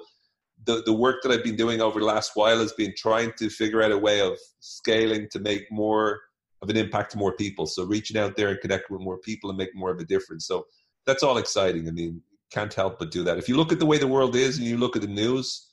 the 0.66 0.84
the 0.86 0.94
work 0.94 1.22
that 1.24 1.32
I've 1.32 1.44
been 1.44 1.56
doing 1.56 1.82
over 1.82 2.00
the 2.00 2.06
last 2.06 2.32
while 2.36 2.60
has 2.60 2.74
been 2.74 2.94
trying 2.98 3.32
to 3.38 3.50
figure 3.50 3.82
out 3.82 3.92
a 3.92 3.98
way 3.98 4.22
of 4.22 4.38
scaling 4.60 5.28
to 5.32 5.40
make 5.40 5.72
more 5.72 6.20
of 6.62 6.70
an 6.70 6.78
impact 6.78 7.12
to 7.12 7.18
more 7.18 7.34
people. 7.36 7.66
So 7.66 7.84
reaching 7.84 8.18
out 8.18 8.36
there 8.36 8.50
and 8.50 8.60
connecting 8.60 8.96
with 8.96 9.06
more 9.06 9.20
people 9.20 9.50
and 9.50 9.58
making 9.58 9.80
more 9.80 9.92
of 9.92 10.00
a 10.00 10.06
difference. 10.06 10.48
So 10.48 10.66
that's 11.06 11.24
all 11.24 11.38
exciting. 11.38 11.88
I 11.88 11.92
mean, 11.92 12.22
can't 12.52 12.74
help 12.74 13.00
but 13.00 13.12
do 13.12 13.24
that. 13.24 13.38
If 13.38 13.48
you 13.48 13.56
look 13.56 13.72
at 13.72 13.80
the 13.80 13.86
way 13.86 13.98
the 13.98 14.08
world 14.08 14.36
is 14.36 14.58
and 14.58 14.66
you 14.66 14.78
look 14.78 14.96
at 14.96 15.02
the 15.02 15.08
news, 15.08 15.67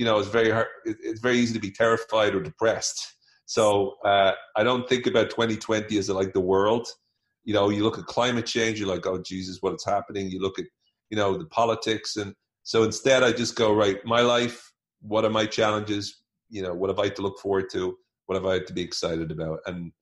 you 0.00 0.06
know, 0.06 0.18
it's 0.18 0.28
very 0.28 0.50
hard. 0.50 0.68
It's 0.86 1.20
very 1.20 1.36
easy 1.36 1.52
to 1.52 1.60
be 1.60 1.70
terrified 1.70 2.34
or 2.34 2.40
depressed. 2.40 3.16
So 3.44 3.96
uh, 4.02 4.32
I 4.56 4.64
don't 4.64 4.88
think 4.88 5.06
about 5.06 5.28
2020 5.28 5.98
as 5.98 6.08
like 6.08 6.32
the 6.32 6.40
world. 6.40 6.88
You 7.44 7.52
know, 7.52 7.68
you 7.68 7.82
look 7.82 7.98
at 7.98 8.06
climate 8.06 8.46
change, 8.46 8.80
you're 8.80 8.88
like, 8.88 9.06
oh 9.06 9.18
Jesus, 9.18 9.58
what's 9.60 9.84
happening? 9.84 10.30
You 10.30 10.40
look 10.40 10.58
at, 10.58 10.64
you 11.10 11.18
know, 11.18 11.36
the 11.36 11.44
politics, 11.44 12.16
and 12.16 12.34
so 12.62 12.82
instead, 12.84 13.22
I 13.22 13.32
just 13.32 13.56
go 13.56 13.74
right. 13.74 13.98
My 14.06 14.22
life. 14.22 14.72
What 15.02 15.26
are 15.26 15.36
my 15.40 15.44
challenges? 15.44 16.22
You 16.48 16.62
know, 16.62 16.72
what 16.72 16.88
have 16.88 16.98
I 16.98 17.10
to 17.10 17.22
look 17.22 17.38
forward 17.38 17.68
to? 17.72 17.94
What 18.24 18.36
have 18.36 18.46
I 18.46 18.60
to 18.60 18.72
be 18.72 18.80
excited 18.80 19.30
about? 19.30 19.58
And 19.66 19.92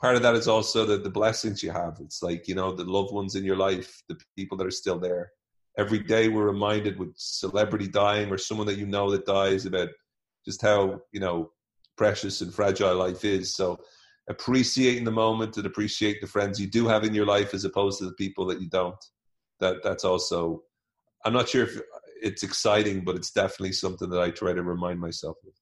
part 0.00 0.16
of 0.16 0.22
that 0.22 0.34
is 0.34 0.48
also 0.48 0.84
the, 0.84 0.98
the 0.98 1.10
blessings 1.10 1.62
you 1.62 1.70
have. 1.70 1.98
It's 2.00 2.24
like, 2.24 2.48
you 2.48 2.56
know, 2.56 2.72
the 2.74 2.82
loved 2.82 3.12
ones 3.12 3.36
in 3.36 3.44
your 3.44 3.56
life, 3.56 4.02
the 4.08 4.18
people 4.36 4.58
that 4.58 4.66
are 4.66 4.82
still 4.82 4.98
there. 4.98 5.30
Every 5.78 6.00
day 6.00 6.28
we're 6.28 6.46
reminded 6.46 6.98
with 6.98 7.14
celebrity 7.16 7.88
dying 7.88 8.30
or 8.30 8.38
someone 8.38 8.66
that 8.66 8.78
you 8.78 8.86
know 8.86 9.10
that 9.12 9.26
dies 9.26 9.64
about 9.64 9.90
just 10.44 10.60
how, 10.60 11.00
you 11.12 11.20
know, 11.20 11.52
precious 11.96 12.40
and 12.40 12.52
fragile 12.52 12.96
life 12.96 13.24
is. 13.24 13.54
So 13.54 13.78
appreciating 14.28 15.04
the 15.04 15.10
moment 15.10 15.56
and 15.56 15.66
appreciate 15.66 16.20
the 16.20 16.26
friends 16.26 16.60
you 16.60 16.66
do 16.66 16.86
have 16.88 17.04
in 17.04 17.14
your 17.14 17.26
life 17.26 17.54
as 17.54 17.64
opposed 17.64 17.98
to 18.00 18.06
the 18.06 18.14
people 18.14 18.44
that 18.46 18.60
you 18.60 18.68
don't. 18.68 19.02
That 19.60 19.76
that's 19.82 20.04
also 20.04 20.62
I'm 21.24 21.32
not 21.32 21.48
sure 21.48 21.64
if 21.64 21.80
it's 22.22 22.42
exciting, 22.42 23.04
but 23.04 23.16
it's 23.16 23.30
definitely 23.30 23.72
something 23.72 24.08
that 24.10 24.20
I 24.20 24.30
try 24.30 24.52
to 24.52 24.62
remind 24.62 25.00
myself 25.00 25.36
of. 25.46 25.52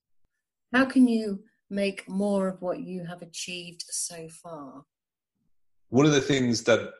How 0.72 0.84
can 0.86 1.06
you 1.08 1.40
make 1.70 2.08
more 2.08 2.48
of 2.48 2.62
what 2.62 2.80
you 2.80 3.04
have 3.04 3.22
achieved 3.22 3.84
so 3.88 4.28
far? 4.28 4.84
One 5.88 6.06
of 6.06 6.12
the 6.12 6.20
things 6.20 6.62
that 6.64 6.90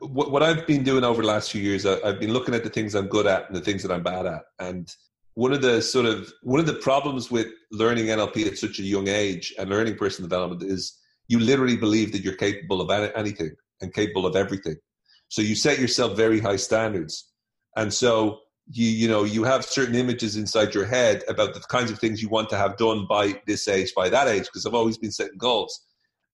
what 0.00 0.42
I've 0.42 0.66
been 0.66 0.82
doing 0.82 1.04
over 1.04 1.22
the 1.22 1.28
last 1.28 1.50
few 1.50 1.62
years, 1.62 1.86
I've 1.86 2.20
been 2.20 2.32
looking 2.32 2.54
at 2.54 2.64
the 2.64 2.70
things 2.70 2.94
I'm 2.94 3.08
good 3.08 3.26
at 3.26 3.46
and 3.46 3.56
the 3.56 3.60
things 3.60 3.82
that 3.82 3.92
I'm 3.92 4.02
bad 4.02 4.26
at. 4.26 4.42
And 4.58 4.88
one 5.34 5.52
of 5.52 5.62
the 5.62 5.80
sort 5.80 6.06
of 6.06 6.32
one 6.42 6.60
of 6.60 6.66
the 6.66 6.74
problems 6.74 7.30
with 7.30 7.46
learning 7.70 8.06
NLP 8.06 8.46
at 8.46 8.58
such 8.58 8.78
a 8.78 8.82
young 8.82 9.08
age 9.08 9.54
and 9.58 9.70
learning 9.70 9.96
personal 9.96 10.28
development 10.28 10.62
is 10.62 10.98
you 11.28 11.38
literally 11.38 11.76
believe 11.76 12.12
that 12.12 12.22
you're 12.22 12.34
capable 12.34 12.80
of 12.80 12.90
anything 12.90 13.52
and 13.80 13.94
capable 13.94 14.26
of 14.26 14.34
everything. 14.34 14.76
So 15.28 15.42
you 15.42 15.54
set 15.54 15.78
yourself 15.78 16.16
very 16.16 16.40
high 16.40 16.56
standards. 16.56 17.30
And 17.76 17.92
so 17.92 18.40
you 18.70 18.86
you 18.86 19.08
know 19.08 19.24
you 19.24 19.44
have 19.44 19.64
certain 19.64 19.94
images 19.94 20.36
inside 20.36 20.74
your 20.74 20.84
head 20.84 21.22
about 21.28 21.54
the 21.54 21.60
kinds 21.60 21.90
of 21.90 21.98
things 21.98 22.22
you 22.22 22.28
want 22.28 22.50
to 22.50 22.56
have 22.56 22.76
done 22.76 23.06
by 23.08 23.40
this 23.46 23.66
age 23.66 23.94
by 23.94 24.08
that 24.08 24.28
age 24.28 24.44
because 24.44 24.66
i've 24.66 24.74
always 24.74 24.98
been 24.98 25.10
setting 25.10 25.38
goals 25.38 25.86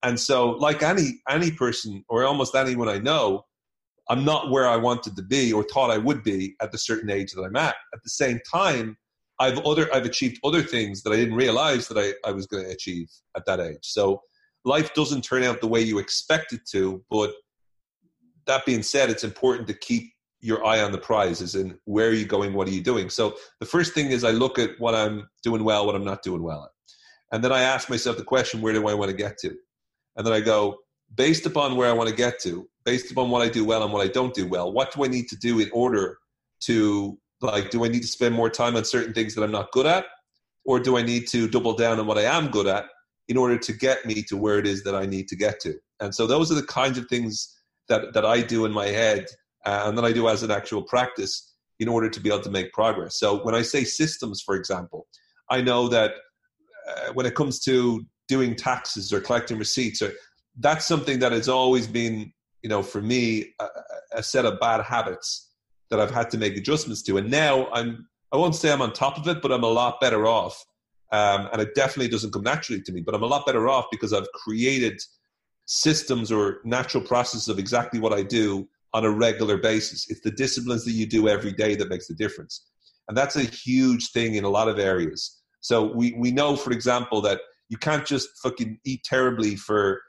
and 0.05 0.19
so 0.19 0.51
like 0.51 0.83
any 0.83 1.21
any 1.27 1.51
person 1.51 2.03
or 2.07 2.23
almost 2.23 2.55
anyone 2.55 2.87
i 2.87 2.97
know 2.97 3.43
i'm 4.09 4.23
not 4.23 4.51
where 4.51 4.67
i 4.67 4.77
wanted 4.77 5.15
to 5.15 5.23
be 5.23 5.51
or 5.51 5.63
thought 5.63 5.89
i 5.91 5.97
would 5.97 6.23
be 6.23 6.55
at 6.61 6.71
the 6.71 6.77
certain 6.77 7.09
age 7.09 7.31
that 7.31 7.43
i'm 7.43 7.55
at. 7.55 7.75
At 7.93 8.03
the 8.03 8.09
same 8.09 8.39
time 8.49 8.97
i've 9.39 9.57
other 9.65 9.93
i've 9.93 10.05
achieved 10.05 10.39
other 10.43 10.61
things 10.61 11.01
that 11.03 11.11
i 11.11 11.15
didn't 11.15 11.35
realize 11.35 11.87
that 11.87 11.97
i, 11.97 12.13
I 12.27 12.31
was 12.31 12.45
going 12.47 12.63
to 12.63 12.71
achieve 12.71 13.09
at 13.35 13.45
that 13.47 13.59
age. 13.59 13.79
So 13.81 14.21
life 14.63 14.93
doesn't 14.93 15.23
turn 15.23 15.43
out 15.43 15.59
the 15.59 15.67
way 15.67 15.81
you 15.81 15.97
expect 15.99 16.53
it 16.53 16.61
to 16.71 17.03
but 17.09 17.31
that 18.45 18.65
being 18.65 18.83
said 18.83 19.09
it's 19.09 19.23
important 19.23 19.67
to 19.67 19.73
keep 19.73 20.11
your 20.39 20.63
eye 20.63 20.81
on 20.81 20.91
the 20.91 20.99
prize 20.99 21.55
in 21.55 21.75
where 21.85 22.09
are 22.09 22.13
you 22.13 22.25
going? 22.25 22.53
What 22.53 22.67
are 22.67 22.71
you 22.71 22.83
doing? 22.83 23.09
So 23.09 23.35
the 23.59 23.65
first 23.65 23.95
thing 23.95 24.11
is 24.11 24.23
i 24.23 24.31
look 24.31 24.59
at 24.59 24.71
what 24.77 24.93
i'm 24.93 25.27
doing 25.41 25.63
well 25.63 25.87
what 25.87 25.95
i'm 25.95 26.05
not 26.05 26.21
doing 26.21 26.43
well 26.43 26.63
at. 26.65 26.71
And 27.31 27.43
then 27.43 27.51
i 27.51 27.61
ask 27.61 27.89
myself 27.89 28.17
the 28.17 28.23
question 28.23 28.61
where 28.61 28.73
do 28.73 28.87
i 28.87 28.93
want 28.93 29.09
to 29.09 29.17
get 29.17 29.39
to 29.39 29.55
and 30.15 30.25
then 30.25 30.33
i 30.33 30.39
go 30.39 30.77
based 31.15 31.45
upon 31.45 31.75
where 31.75 31.89
i 31.89 31.93
want 31.93 32.09
to 32.09 32.15
get 32.15 32.39
to 32.39 32.67
based 32.83 33.11
upon 33.11 33.29
what 33.29 33.41
i 33.41 33.49
do 33.49 33.63
well 33.65 33.83
and 33.83 33.93
what 33.93 34.05
i 34.05 34.09
don't 34.09 34.33
do 34.33 34.47
well 34.47 34.71
what 34.71 34.91
do 34.93 35.03
i 35.03 35.07
need 35.07 35.27
to 35.27 35.35
do 35.37 35.59
in 35.59 35.69
order 35.73 36.17
to 36.59 37.17
like 37.41 37.69
do 37.69 37.85
i 37.85 37.87
need 37.87 38.01
to 38.01 38.07
spend 38.07 38.33
more 38.33 38.49
time 38.49 38.75
on 38.75 38.85
certain 38.85 39.13
things 39.13 39.35
that 39.35 39.43
i'm 39.43 39.51
not 39.51 39.71
good 39.71 39.85
at 39.85 40.05
or 40.65 40.79
do 40.79 40.97
i 40.97 41.01
need 41.01 41.27
to 41.27 41.47
double 41.47 41.73
down 41.73 41.99
on 41.99 42.07
what 42.07 42.17
i 42.17 42.23
am 42.23 42.49
good 42.49 42.67
at 42.67 42.85
in 43.27 43.37
order 43.37 43.57
to 43.57 43.73
get 43.73 44.05
me 44.05 44.21
to 44.21 44.37
where 44.37 44.59
it 44.59 44.67
is 44.67 44.83
that 44.83 44.95
i 44.95 45.05
need 45.05 45.27
to 45.27 45.35
get 45.35 45.59
to 45.59 45.73
and 45.99 46.13
so 46.13 46.27
those 46.27 46.51
are 46.51 46.55
the 46.55 46.63
kinds 46.67 46.97
of 46.97 47.07
things 47.07 47.55
that, 47.87 48.13
that 48.13 48.25
i 48.25 48.41
do 48.41 48.65
in 48.65 48.71
my 48.71 48.87
head 48.87 49.27
uh, 49.65 49.83
and 49.85 49.97
then 49.97 50.05
I 50.05 50.11
do 50.11 50.29
as 50.29 50.43
an 50.43 50.51
actual 50.51 50.83
practice 50.83 51.53
in 51.79 51.87
order 51.87 52.09
to 52.09 52.19
be 52.19 52.29
able 52.29 52.41
to 52.41 52.51
make 52.51 52.71
progress. 52.71 53.19
So 53.19 53.43
when 53.43 53.55
I 53.55 53.61
say 53.63 53.83
systems, 53.83 54.41
for 54.41 54.55
example, 54.55 55.07
I 55.49 55.61
know 55.61 55.87
that 55.89 56.11
uh, 56.87 57.13
when 57.13 57.25
it 57.25 57.35
comes 57.35 57.59
to 57.61 58.05
doing 58.27 58.55
taxes 58.55 59.13
or 59.13 59.21
collecting 59.21 59.57
receipts, 59.57 60.01
or 60.01 60.13
that's 60.59 60.85
something 60.85 61.19
that 61.19 61.31
has 61.31 61.49
always 61.49 61.87
been, 61.87 62.31
you 62.63 62.69
know, 62.69 62.81
for 62.81 63.01
me, 63.01 63.53
a, 63.59 63.67
a 64.13 64.23
set 64.23 64.45
of 64.45 64.59
bad 64.59 64.81
habits 64.81 65.51
that 65.89 65.99
I've 65.99 66.11
had 66.11 66.29
to 66.31 66.37
make 66.37 66.57
adjustments 66.57 67.01
to. 67.03 67.17
And 67.17 67.29
now 67.29 67.67
I'm, 67.71 68.07
I 68.31 68.37
won't 68.37 68.55
say 68.55 68.71
I'm 68.71 68.81
on 68.81 68.93
top 68.93 69.17
of 69.17 69.27
it, 69.27 69.41
but 69.41 69.51
I'm 69.51 69.63
a 69.63 69.67
lot 69.67 69.99
better 70.01 70.25
off. 70.25 70.65
Um, 71.11 71.47
and 71.53 71.61
it 71.61 71.75
definitely 71.75 72.09
doesn't 72.09 72.33
come 72.33 72.41
naturally 72.41 72.81
to 72.81 72.91
me, 72.91 73.01
but 73.01 73.13
I'm 73.13 73.23
a 73.23 73.27
lot 73.27 73.45
better 73.45 73.69
off 73.69 73.85
because 73.91 74.11
I've 74.11 74.29
created 74.31 74.99
systems 75.65 76.31
or 76.31 76.59
natural 76.63 77.03
processes 77.03 77.47
of 77.47 77.59
exactly 77.59 77.99
what 77.99 78.13
I 78.13 78.23
do 78.23 78.67
on 78.93 79.05
a 79.05 79.11
regular 79.11 79.57
basis. 79.57 80.09
It's 80.09 80.21
the 80.21 80.31
disciplines 80.31 80.83
that 80.85 80.91
you 80.91 81.05
do 81.05 81.27
every 81.27 81.51
day 81.51 81.75
that 81.75 81.89
makes 81.89 82.07
the 82.07 82.15
difference. 82.15 82.65
And 83.07 83.15
that's 83.15 83.35
a 83.35 83.43
huge 83.43 84.11
thing 84.11 84.35
in 84.35 84.43
a 84.43 84.49
lot 84.49 84.67
of 84.67 84.79
areas. 84.79 85.41
So 85.61 85.91
we, 85.93 86.13
we 86.17 86.31
know, 86.31 86.55
for 86.55 86.71
example, 86.71 87.21
that 87.21 87.41
you 87.69 87.77
can't 87.77 88.05
just 88.05 88.29
fucking 88.41 88.79
eat 88.85 89.03
terribly 89.03 89.55
for 89.55 90.01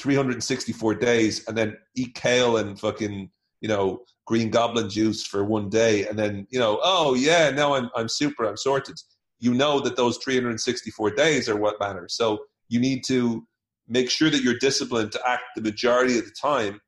364 0.00 0.94
days 0.96 1.46
and 1.46 1.56
then 1.56 1.76
eat 1.96 2.14
kale 2.14 2.56
and 2.56 2.78
fucking, 2.78 3.30
you 3.60 3.68
know, 3.68 4.02
green 4.26 4.50
goblin 4.50 4.88
juice 4.88 5.26
for 5.26 5.44
one 5.44 5.68
day 5.68 6.06
and 6.06 6.18
then, 6.18 6.46
you 6.50 6.58
know, 6.58 6.80
oh 6.82 7.14
yeah, 7.14 7.50
now 7.50 7.74
I'm, 7.74 7.90
I'm 7.94 8.08
super, 8.08 8.44
I'm 8.44 8.56
sorted. 8.56 8.96
You 9.38 9.54
know 9.54 9.80
that 9.80 9.96
those 9.96 10.18
364 10.18 11.10
days 11.10 11.48
are 11.48 11.56
what 11.56 11.80
matters. 11.80 12.16
So 12.16 12.44
you 12.68 12.80
need 12.80 13.04
to 13.04 13.46
make 13.88 14.10
sure 14.10 14.30
that 14.30 14.42
you're 14.42 14.58
disciplined 14.58 15.12
to 15.12 15.28
act 15.28 15.42
the 15.54 15.62
majority 15.62 16.18
of 16.18 16.24
the 16.24 16.34
time 16.40 16.80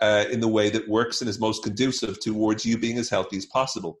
uh, 0.00 0.24
in 0.30 0.40
the 0.40 0.48
way 0.48 0.70
that 0.70 0.88
works 0.88 1.20
and 1.20 1.28
is 1.28 1.40
most 1.40 1.62
conducive 1.62 2.20
towards 2.20 2.64
you 2.64 2.78
being 2.78 2.98
as 2.98 3.08
healthy 3.08 3.36
as 3.36 3.46
possible. 3.46 3.98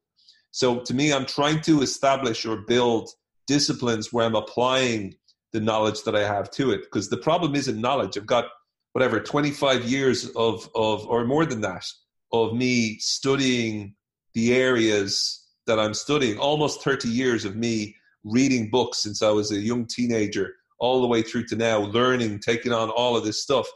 So 0.50 0.80
to 0.80 0.94
me, 0.94 1.12
I'm 1.12 1.26
trying 1.26 1.60
to 1.62 1.82
establish 1.82 2.46
or 2.46 2.58
build 2.58 3.10
disciplines 3.46 4.12
where 4.12 4.24
I'm 4.24 4.36
applying 4.36 5.14
the 5.54 5.60
knowledge 5.60 6.02
that 6.02 6.16
I 6.16 6.26
have 6.26 6.50
to 6.50 6.72
it. 6.72 6.82
Because 6.82 7.08
the 7.08 7.16
problem 7.16 7.54
isn't 7.54 7.80
knowledge. 7.80 8.18
I've 8.18 8.26
got 8.26 8.46
whatever 8.92 9.20
25 9.20 9.84
years 9.84 10.28
of 10.36 10.68
of 10.74 11.06
or 11.06 11.24
more 11.24 11.46
than 11.46 11.62
that 11.62 11.86
of 12.32 12.52
me 12.52 12.98
studying 12.98 13.94
the 14.34 14.52
areas 14.54 15.42
that 15.66 15.78
I'm 15.78 15.94
studying. 15.94 16.38
Almost 16.38 16.82
30 16.82 17.08
years 17.08 17.44
of 17.44 17.56
me 17.56 17.94
reading 18.24 18.68
books 18.68 19.02
since 19.02 19.22
I 19.22 19.30
was 19.30 19.52
a 19.52 19.58
young 19.58 19.86
teenager, 19.86 20.54
all 20.78 21.00
the 21.00 21.06
way 21.06 21.22
through 21.22 21.46
to 21.46 21.56
now, 21.56 21.78
learning, 21.78 22.40
taking 22.40 22.72
on 22.72 22.90
all 22.90 23.16
of 23.16 23.24
this 23.24 23.40
stuff. 23.40 23.66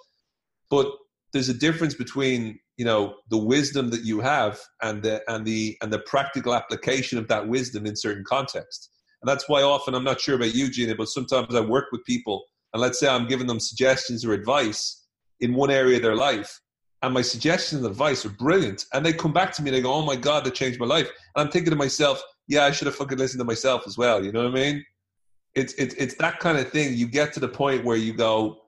But 0.70 0.88
there's 1.32 1.48
a 1.48 1.54
difference 1.54 1.94
between 1.94 2.58
you 2.76 2.84
know 2.84 3.14
the 3.30 3.38
wisdom 3.38 3.90
that 3.90 4.04
you 4.04 4.20
have 4.20 4.58
and 4.82 5.02
the 5.02 5.22
and 5.30 5.46
the 5.46 5.78
and 5.80 5.92
the 5.92 6.00
practical 6.00 6.54
application 6.54 7.18
of 7.18 7.28
that 7.28 7.46
wisdom 7.46 7.86
in 7.86 7.94
certain 7.94 8.24
contexts 8.24 8.90
and 9.22 9.28
that's 9.28 9.48
why 9.48 9.62
often 9.62 9.94
i'm 9.94 10.04
not 10.04 10.20
sure 10.20 10.36
about 10.36 10.54
you 10.54 10.70
gina 10.70 10.94
but 10.94 11.08
sometimes 11.08 11.54
i 11.54 11.60
work 11.60 11.86
with 11.92 12.04
people 12.04 12.44
and 12.72 12.80
let's 12.80 12.98
say 12.98 13.08
i'm 13.08 13.26
giving 13.26 13.46
them 13.46 13.60
suggestions 13.60 14.24
or 14.24 14.32
advice 14.32 15.06
in 15.40 15.54
one 15.54 15.70
area 15.70 15.96
of 15.96 16.02
their 16.02 16.16
life 16.16 16.60
and 17.02 17.14
my 17.14 17.22
suggestions 17.22 17.82
and 17.82 17.90
advice 17.90 18.24
are 18.26 18.30
brilliant 18.30 18.84
and 18.92 19.04
they 19.04 19.12
come 19.12 19.32
back 19.32 19.52
to 19.52 19.62
me 19.62 19.68
and 19.68 19.76
they 19.76 19.82
go 19.82 19.92
oh 19.92 20.04
my 20.04 20.16
god 20.16 20.44
that 20.44 20.54
changed 20.54 20.80
my 20.80 20.86
life 20.86 21.08
and 21.36 21.46
i'm 21.46 21.50
thinking 21.50 21.70
to 21.70 21.76
myself 21.76 22.22
yeah 22.48 22.64
i 22.64 22.70
should 22.70 22.86
have 22.86 22.96
fucking 22.96 23.18
listened 23.18 23.40
to 23.40 23.44
myself 23.44 23.86
as 23.86 23.96
well 23.96 24.24
you 24.24 24.32
know 24.32 24.44
what 24.44 24.52
i 24.52 24.54
mean 24.54 24.84
it's 25.54 25.72
it's, 25.74 25.94
it's 25.94 26.14
that 26.16 26.38
kind 26.40 26.58
of 26.58 26.70
thing 26.70 26.94
you 26.94 27.06
get 27.06 27.32
to 27.32 27.40
the 27.40 27.48
point 27.48 27.84
where 27.84 27.96
you 27.96 28.12
go 28.12 28.58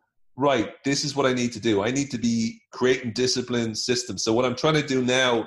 right, 0.40 0.82
this 0.84 1.04
is 1.04 1.14
what 1.14 1.26
I 1.26 1.34
need 1.34 1.52
to 1.52 1.60
do. 1.60 1.82
I 1.82 1.90
need 1.90 2.10
to 2.12 2.18
be 2.18 2.62
creating 2.72 3.12
discipline 3.12 3.74
systems. 3.74 4.24
So 4.24 4.32
what 4.32 4.46
I'm 4.46 4.56
trying 4.56 4.74
to 4.74 4.82
do 4.82 5.04
now, 5.04 5.46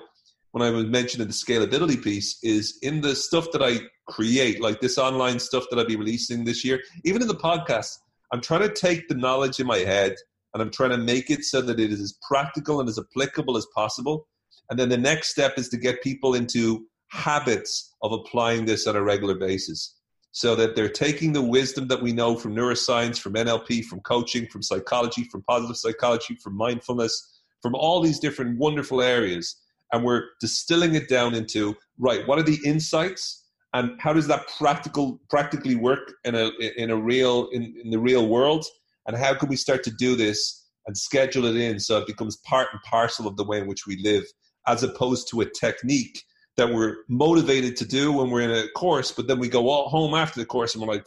when 0.54 0.62
I 0.62 0.70
was 0.70 0.86
mentioning 0.86 1.26
the 1.26 1.34
scalability 1.34 2.02
piece, 2.02 2.38
is 2.44 2.78
in 2.84 3.02
the 3.02 3.16
stuff 3.16 3.48
that 3.54 3.64
I 3.64 3.80
create, 4.08 4.62
like 4.62 4.82
this 4.82 5.00
online 5.00 5.40
stuff 5.40 5.66
that 5.70 5.80
I'll 5.80 5.86
be 5.86 5.96
releasing 5.96 6.44
this 6.44 6.64
year, 6.64 6.80
even 7.04 7.24
in 7.24 7.28
the 7.28 7.34
podcast, 7.34 7.98
I'm 8.32 8.40
trying 8.40 8.62
to 8.62 8.74
take 8.74 9.08
the 9.08 9.16
knowledge 9.16 9.60
in 9.60 9.66
my 9.66 9.80
head 9.80 10.16
and 10.54 10.62
I'm 10.62 10.70
trying 10.70 10.92
to 10.92 10.98
make 11.00 11.32
it 11.32 11.44
so 11.44 11.60
that 11.64 11.80
it 11.80 11.92
is 11.92 12.00
as 12.00 12.20
practical 12.28 12.80
and 12.80 12.88
as 12.88 13.00
applicable 13.00 13.58
as 13.58 13.66
possible. 13.74 14.28
And 14.70 14.78
then 14.78 14.90
the 14.90 14.98
next 14.98 15.30
step 15.30 15.58
is 15.58 15.70
to 15.70 15.78
get 15.78 16.04
people 16.04 16.36
into 16.36 16.86
habits 17.10 17.92
of 18.04 18.12
applying 18.12 18.66
this 18.66 18.86
on 18.86 18.96
a 18.96 19.02
regular 19.02 19.34
basis 19.34 19.96
so 20.34 20.56
that 20.56 20.76
they're 20.76 20.88
taking 20.88 21.34
the 21.34 21.42
wisdom 21.42 21.88
that 21.88 22.04
we 22.04 22.14
know 22.14 22.36
from 22.36 22.56
neuroscience, 22.56 23.20
from 23.20 23.34
NLP, 23.34 23.86
from 23.86 24.02
coaching, 24.02 24.46
from 24.46 24.62
psychology, 24.62 25.24
from 25.24 25.42
positive 25.44 25.78
psychology, 25.78 26.36
from 26.36 26.56
mindfulness, 26.56 27.42
from 27.64 27.74
all 27.74 28.02
these 28.02 28.20
different 28.20 28.60
wonderful 28.60 29.02
areas, 29.02 29.56
and 29.94 30.04
we're 30.04 30.24
distilling 30.42 30.96
it 30.96 31.08
down 31.08 31.34
into 31.36 31.76
right. 31.98 32.28
What 32.28 32.40
are 32.40 32.44
the 32.44 32.60
insights, 32.66 33.46
and 33.74 34.00
how 34.02 34.12
does 34.12 34.28
that 34.28 34.48
practical 34.58 35.22
practically 35.30 35.76
work 35.76 36.12
in 36.26 36.36
a 36.36 36.52
in 36.78 36.90
a 36.90 36.98
real 36.98 37.48
in, 37.52 37.74
in 37.82 37.92
the 37.92 38.00
real 38.00 38.28
world, 38.28 38.66
and 39.08 39.16
how 39.16 39.34
can 39.36 39.48
we 39.48 39.56
start 39.56 39.84
to 39.86 39.92
do 39.92 40.16
this 40.16 40.68
and 40.86 40.98
schedule 40.98 41.46
it 41.46 41.56
in 41.56 41.80
so 41.80 42.00
it 42.00 42.08
becomes 42.08 42.38
part 42.38 42.68
and 42.74 42.82
parcel 42.82 43.28
of 43.28 43.38
the 43.38 43.46
way 43.46 43.60
in 43.60 43.68
which 43.68 43.88
we 43.88 44.02
live, 44.04 44.26
as 44.68 44.84
opposed 44.84 45.30
to 45.30 45.42
a 45.42 45.50
technique 45.50 46.22
that 46.58 46.72
we're 46.72 46.98
motivated 47.08 47.76
to 47.78 47.86
do 47.86 48.12
when 48.12 48.30
we're 48.30 48.42
in 48.42 48.52
a 48.52 48.68
course, 48.76 49.12
but 49.12 49.28
then 49.28 49.40
we 49.40 49.48
go 49.48 49.70
all 49.70 49.90
home 49.90 50.14
after 50.14 50.40
the 50.40 50.46
course 50.46 50.76
and 50.76 50.86
we're 50.86 50.94
like, 50.94 51.06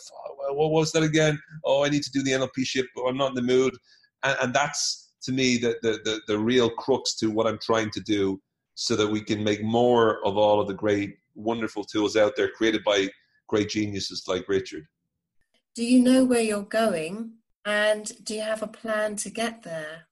what 0.50 0.73
was 0.73 0.90
that 0.93 1.02
again? 1.02 1.38
Oh, 1.64 1.85
I 1.85 1.88
need 1.88 2.02
to 2.02 2.11
do 2.11 2.23
the 2.23 2.33
NLP 2.33 2.66
ship, 2.66 2.87
but 2.97 3.05
I'm 3.05 3.16
not 3.16 3.28
in 3.28 3.35
the 3.35 3.43
mood. 3.43 3.76
And, 4.25 4.37
and 4.43 4.55
that's 4.55 5.12
to 5.23 5.33
me 5.33 5.59
the, 5.59 5.76
the, 5.83 6.00
the, 6.05 6.21
the 6.26 6.38
real 6.38 6.71
crux 6.71 7.14
to 7.16 7.31
what 7.31 7.47
I'm 7.47 7.59
trying 7.61 7.91
to 7.91 8.00
do 8.00 8.41
so 8.76 8.95
that 8.95 9.08
we 9.08 9.23
can 9.23 9.43
make 9.43 9.65
more 9.65 10.25
of 10.25 10.36
all 10.36 10.60
of 10.60 10.69
the 10.69 10.75
great, 10.75 11.17
wonderful 11.34 11.82
tools 11.82 12.15
out 12.15 12.36
there 12.36 12.50
created 12.50 12.84
by 12.84 13.08
great 13.49 13.71
geniuses 13.71 14.25
like 14.28 14.49
Richard. 14.49 14.86
Do 15.75 15.82
you 15.82 16.00
know 16.00 16.25
where 16.25 16.43
you're 16.43 16.62
going? 16.62 17.32
And 17.65 18.12
do 18.23 18.34
you 18.34 18.43
have 18.43 18.62
a 18.62 18.69
plan 18.69 19.17
to 19.17 19.30
get 19.30 19.62
there? 19.62 20.06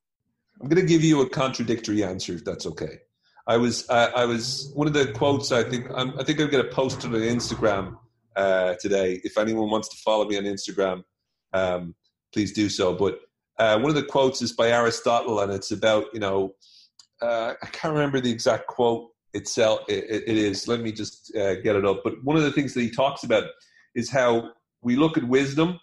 I'm 0.61 0.69
going 0.69 0.81
to 0.81 0.89
give 0.89 1.05
you 1.05 1.21
a 1.21 1.29
contradictory 1.29 2.03
answer 2.03 2.33
if 2.33 2.45
that's 2.45 2.67
okay. 2.67 3.01
I 3.47 3.59
was 3.59 3.89
uh, 3.91 4.11
I 4.17 4.25
was 4.25 4.73
one 4.75 4.87
of 4.87 4.95
the 4.95 5.13
quotes 5.13 5.53
I 5.53 5.63
think 5.63 5.87
I'm, 5.95 6.19
i 6.19 6.25
think 6.25 6.41
I'm 6.41 6.49
going 6.49 6.65
to 6.65 6.71
post 6.71 7.05
it 7.05 7.09
on 7.09 7.13
Instagram 7.13 7.99
uh, 8.35 8.75
today. 8.81 9.21
If 9.25 9.37
anyone 9.37 9.69
wants 9.69 9.89
to 9.91 9.97
follow 9.99 10.27
me 10.27 10.39
on 10.39 10.45
Instagram, 10.45 11.03
um, 11.53 11.95
please 12.33 12.55
do 12.55 12.71
so. 12.71 12.95
But 12.95 13.21
uh, 13.59 13.79
one 13.79 13.91
of 13.91 13.97
the 13.97 14.05
quotes 14.05 14.41
is 14.41 14.53
by 14.53 14.71
Aristotle, 14.71 15.41
and 15.41 15.53
it's 15.53 15.71
about 15.71 16.07
you 16.15 16.21
know 16.21 16.55
uh, 17.23 17.55
I 17.63 17.67
can't 17.67 17.95
remember 17.95 18.21
the 18.21 18.31
exact 18.31 18.67
quote 18.67 19.11
itself. 19.33 19.81
it, 19.89 20.05
it 20.27 20.37
is. 20.37 20.69
Let 20.69 20.81
me 20.81 20.93
just 20.93 21.35
uh, 21.37 21.57
get 21.57 21.77
it 21.77 21.85
up. 21.85 22.03
But 22.05 22.23
one 22.23 22.37
of 22.37 22.43
the 22.43 22.53
things 22.53 22.75
that 22.75 22.83
he 22.83 22.91
talks 22.91 23.25
about 23.25 23.45
is 23.95 24.11
how 24.11 24.51
we 24.83 24.97
look 24.97 25.17
at 25.17 25.25
wisdom 25.25 25.81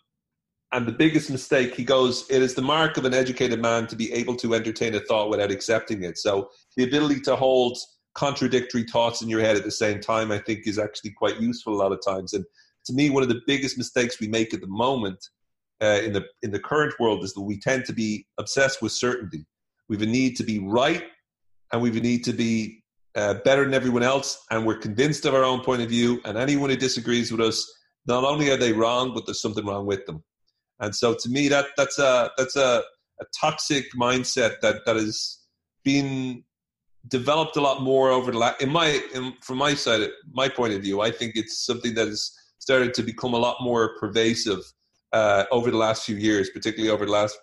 and 0.74 0.88
the 0.88 0.94
biggest 0.94 1.30
mistake, 1.30 1.76
he 1.76 1.84
goes, 1.84 2.26
it 2.30 2.42
is 2.42 2.56
the 2.56 2.62
mark 2.62 2.96
of 2.96 3.04
an 3.04 3.14
educated 3.14 3.62
man 3.62 3.88
to 3.88 3.96
be 3.96 4.12
able 4.14 4.36
to 4.38 4.56
entertain 4.56 4.96
a 4.96 5.02
thought 5.02 5.30
without 5.30 5.52
accepting 5.52 6.04
it. 6.04 6.18
So 6.18 6.50
the 6.78 6.86
ability 6.86 7.20
to 7.22 7.36
hold 7.36 7.78
contradictory 8.14 8.84
thoughts 8.84 9.22
in 9.22 9.28
your 9.28 9.42
head 9.42 9.58
at 9.58 9.66
the 9.66 9.72
same 9.72 10.00
time, 10.00 10.32
I 10.32 10.40
think, 10.40 10.66
is 10.66 10.80
actually 10.80 11.12
quite 11.12 11.42
useful 11.42 11.74
a 11.74 11.82
lot 11.82 11.92
of 11.92 12.00
times. 12.06 12.34
And 12.34 12.46
to 12.86 12.94
me, 12.94 13.10
one 13.10 13.24
of 13.24 13.30
the 13.30 13.42
biggest 13.46 13.78
mistakes 13.78 14.20
we 14.20 14.30
make 14.30 14.54
at 14.54 14.62
the 14.62 14.68
moment 14.68 15.20
uh, 15.82 16.00
in 16.04 16.14
the 16.14 16.24
in 16.44 16.52
the 16.52 16.60
current 16.60 16.94
world 17.00 17.24
is 17.24 17.34
that 17.34 17.42
we 17.42 17.60
tend 17.60 17.86
to 17.86 17.94
be 17.94 18.26
obsessed 18.38 18.82
with 18.82 18.92
certainty. 18.92 19.46
We 19.90 19.98
have 19.98 20.04
a 20.04 20.12
need 20.12 20.38
to 20.38 20.44
be 20.44 20.60
right, 20.60 21.04
and 21.72 21.82
we 21.82 21.90
need 21.92 22.24
to 22.26 22.34
be 22.34 22.84
uh, 23.16 23.36
better 23.46 23.64
than 23.64 23.74
everyone 23.74 24.04
else, 24.04 24.46
and 24.52 24.66
we're 24.66 24.78
convinced 24.78 25.26
of 25.26 25.34
our 25.34 25.44
own 25.44 25.62
point 25.62 25.82
of 25.82 25.90
view. 25.90 26.22
And 26.26 26.38
anyone 26.38 26.70
who 26.70 26.78
disagrees 26.78 27.32
with 27.32 27.42
us, 27.42 27.72
not 28.06 28.24
only 28.24 28.50
are 28.50 28.58
they 28.58 28.74
wrong, 28.74 29.14
but 29.14 29.26
there's 29.26 29.42
something 29.42 29.66
wrong 29.66 29.86
with 29.86 30.06
them. 30.06 30.24
And 30.80 30.96
so 30.96 31.14
to 31.14 31.30
me, 31.30 31.48
that 31.50 31.68
that's 31.78 32.00
a 32.00 32.32
that's 32.38 32.56
a, 32.56 32.84
a 33.20 33.26
toxic 33.40 33.86
mindset 33.94 34.62
that 34.62 34.86
that 34.86 34.96
has 34.96 35.40
been 35.84 36.44
developed 37.08 37.56
a 37.58 37.62
lot 37.62 37.82
more 37.82 38.10
over 38.10 38.32
the 38.32 38.38
last. 38.38 38.62
In 38.62 38.70
my 38.70 39.02
in, 39.14 39.34
from 39.42 39.58
my 39.58 39.74
side, 39.74 40.10
my 40.32 40.50
point 40.50 40.74
of 40.74 40.82
view, 40.82 41.02
I 41.02 41.12
think 41.12 41.34
it's 41.36 41.66
something 41.66 41.94
that 41.96 42.08
has 42.08 42.32
started 42.60 42.94
to 42.96 43.04
become 43.04 43.34
a 43.34 43.38
lot 43.38 43.58
more 43.62 43.98
pervasive 44.00 44.60
uh, 45.14 45.46
over 45.52 45.72
the 45.72 45.78
last 45.78 46.06
few 46.06 46.16
years, 46.16 46.50
particularly 46.50 46.92
over 46.92 47.06
the 47.06 47.12
last 47.12 47.38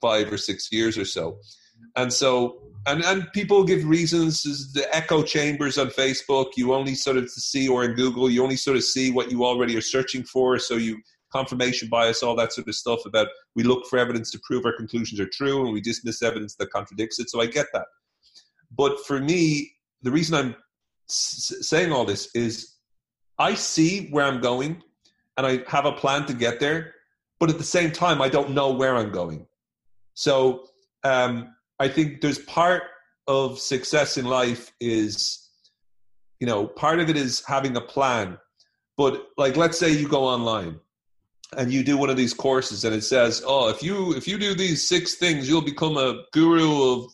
five 0.00 0.32
or 0.32 0.38
six 0.38 0.70
years 0.72 0.96
or 0.96 1.04
so. 1.04 1.38
And 1.96 2.12
so, 2.12 2.60
and 2.86 3.04
and 3.04 3.26
people 3.32 3.64
give 3.64 3.84
reasons. 3.84 4.44
Is 4.46 4.72
the 4.72 4.94
echo 4.94 5.22
chambers 5.22 5.78
on 5.78 5.88
Facebook? 5.88 6.52
You 6.56 6.74
only 6.74 6.94
sort 6.94 7.16
of 7.16 7.30
see, 7.30 7.68
or 7.68 7.84
in 7.84 7.94
Google, 7.94 8.30
you 8.30 8.42
only 8.42 8.56
sort 8.56 8.76
of 8.76 8.84
see 8.84 9.10
what 9.10 9.30
you 9.30 9.44
already 9.44 9.76
are 9.76 9.82
searching 9.82 10.22
for. 10.22 10.58
So 10.58 10.74
you 10.74 10.98
confirmation 11.32 11.88
bias, 11.88 12.22
all 12.22 12.36
that 12.36 12.52
sort 12.52 12.68
of 12.68 12.74
stuff 12.74 13.00
about 13.04 13.28
we 13.54 13.62
look 13.62 13.86
for 13.86 13.98
evidence 13.98 14.30
to 14.30 14.40
prove 14.44 14.64
our 14.64 14.76
conclusions 14.76 15.20
are 15.20 15.28
true 15.28 15.64
and 15.64 15.72
we 15.72 15.80
dismiss 15.80 16.22
evidence 16.22 16.54
that 16.56 16.70
contradicts 16.70 17.18
it. 17.20 17.30
So 17.30 17.40
I 17.40 17.46
get 17.46 17.66
that. 17.72 17.86
But 18.74 19.04
for 19.06 19.20
me, 19.20 19.72
the 20.02 20.10
reason 20.10 20.34
I'm 20.34 20.56
s- 21.08 21.54
saying 21.60 21.92
all 21.92 22.04
this 22.04 22.30
is 22.34 22.76
I 23.38 23.54
see 23.54 24.08
where 24.08 24.24
I'm 24.24 24.40
going 24.40 24.82
and 25.36 25.46
I 25.46 25.62
have 25.68 25.86
a 25.86 25.92
plan 25.92 26.26
to 26.26 26.34
get 26.34 26.60
there, 26.60 26.94
but 27.38 27.50
at 27.50 27.58
the 27.58 27.64
same 27.64 27.92
time, 27.92 28.20
I 28.20 28.28
don't 28.28 28.50
know 28.50 28.72
where 28.72 28.96
I'm 28.96 29.12
going. 29.12 29.46
So 30.14 30.66
um, 31.04 31.54
I 31.78 31.88
think 31.88 32.20
there's 32.20 32.38
part 32.40 32.82
of 33.26 33.58
success 33.58 34.16
in 34.16 34.24
life 34.24 34.72
is, 34.80 35.48
you 36.40 36.46
know, 36.46 36.66
part 36.66 36.98
of 36.98 37.08
it 37.08 37.16
is 37.16 37.42
having 37.46 37.76
a 37.76 37.80
plan. 37.80 38.38
But 38.96 39.28
like, 39.36 39.56
let's 39.56 39.78
say 39.78 39.90
you 39.90 40.08
go 40.08 40.24
online 40.24 40.80
and 41.56 41.72
you 41.72 41.84
do 41.84 41.96
one 41.96 42.10
of 42.10 42.16
these 42.16 42.34
courses 42.34 42.84
and 42.84 42.94
it 42.94 43.02
says 43.02 43.42
oh 43.46 43.70
if 43.70 43.82
you 43.82 44.14
if 44.14 44.28
you 44.28 44.36
do 44.36 44.54
these 44.54 44.86
six 44.86 45.14
things 45.14 45.48
you'll 45.48 45.62
become 45.62 45.96
a 45.96 46.22
guru 46.34 46.92
of 46.92 47.10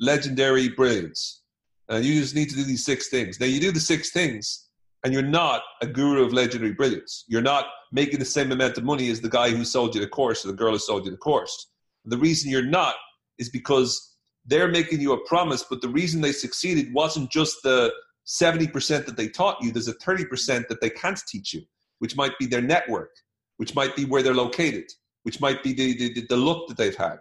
legendary 0.00 0.68
brilliance 0.68 1.42
and 1.88 2.04
you 2.04 2.20
just 2.20 2.34
need 2.34 2.48
to 2.48 2.56
do 2.56 2.64
these 2.64 2.84
six 2.84 3.08
things. 3.08 3.38
Now 3.38 3.46
you 3.46 3.60
do 3.60 3.70
the 3.70 3.78
six 3.78 4.10
things 4.10 4.66
and 5.04 5.12
you're 5.12 5.22
not 5.22 5.62
a 5.82 5.86
guru 5.86 6.24
of 6.24 6.32
legendary 6.32 6.72
brilliance 6.72 7.24
you're 7.28 7.42
not 7.42 7.66
making 7.92 8.18
the 8.18 8.24
same 8.24 8.50
amount 8.50 8.76
of 8.76 8.84
money 8.84 9.08
as 9.10 9.20
the 9.20 9.28
guy 9.28 9.50
who 9.50 9.64
sold 9.64 9.94
you 9.94 10.00
the 10.00 10.08
course 10.08 10.44
or 10.44 10.48
the 10.48 10.54
girl 10.54 10.72
who 10.72 10.78
sold 10.78 11.04
you 11.04 11.10
the 11.10 11.16
course. 11.16 11.70
The 12.04 12.18
reason 12.18 12.50
you're 12.50 12.62
not 12.62 12.94
is 13.38 13.50
because 13.50 14.16
they're 14.44 14.68
making 14.68 15.00
you 15.00 15.12
a 15.12 15.26
promise 15.26 15.64
but 15.68 15.80
the 15.80 15.88
reason 15.88 16.20
they 16.20 16.32
succeeded 16.32 16.92
wasn't 16.92 17.30
just 17.30 17.56
the 17.62 17.92
70% 18.26 19.06
that 19.06 19.16
they 19.16 19.28
taught 19.28 19.62
you 19.62 19.72
there's 19.72 19.88
a 19.88 19.94
30% 19.94 20.68
that 20.68 20.80
they 20.80 20.90
can't 20.90 21.20
teach 21.28 21.54
you 21.54 21.62
which 21.98 22.16
might 22.16 22.38
be 22.38 22.46
their 22.46 22.60
network 22.60 23.10
which 23.56 23.74
might 23.74 23.96
be 23.96 24.04
where 24.04 24.22
they're 24.22 24.34
located, 24.34 24.84
which 25.22 25.40
might 25.40 25.62
be 25.62 25.72
the, 25.72 25.96
the, 25.96 26.26
the 26.28 26.36
look 26.36 26.68
that 26.68 26.76
they've 26.76 26.96
had, 26.96 27.18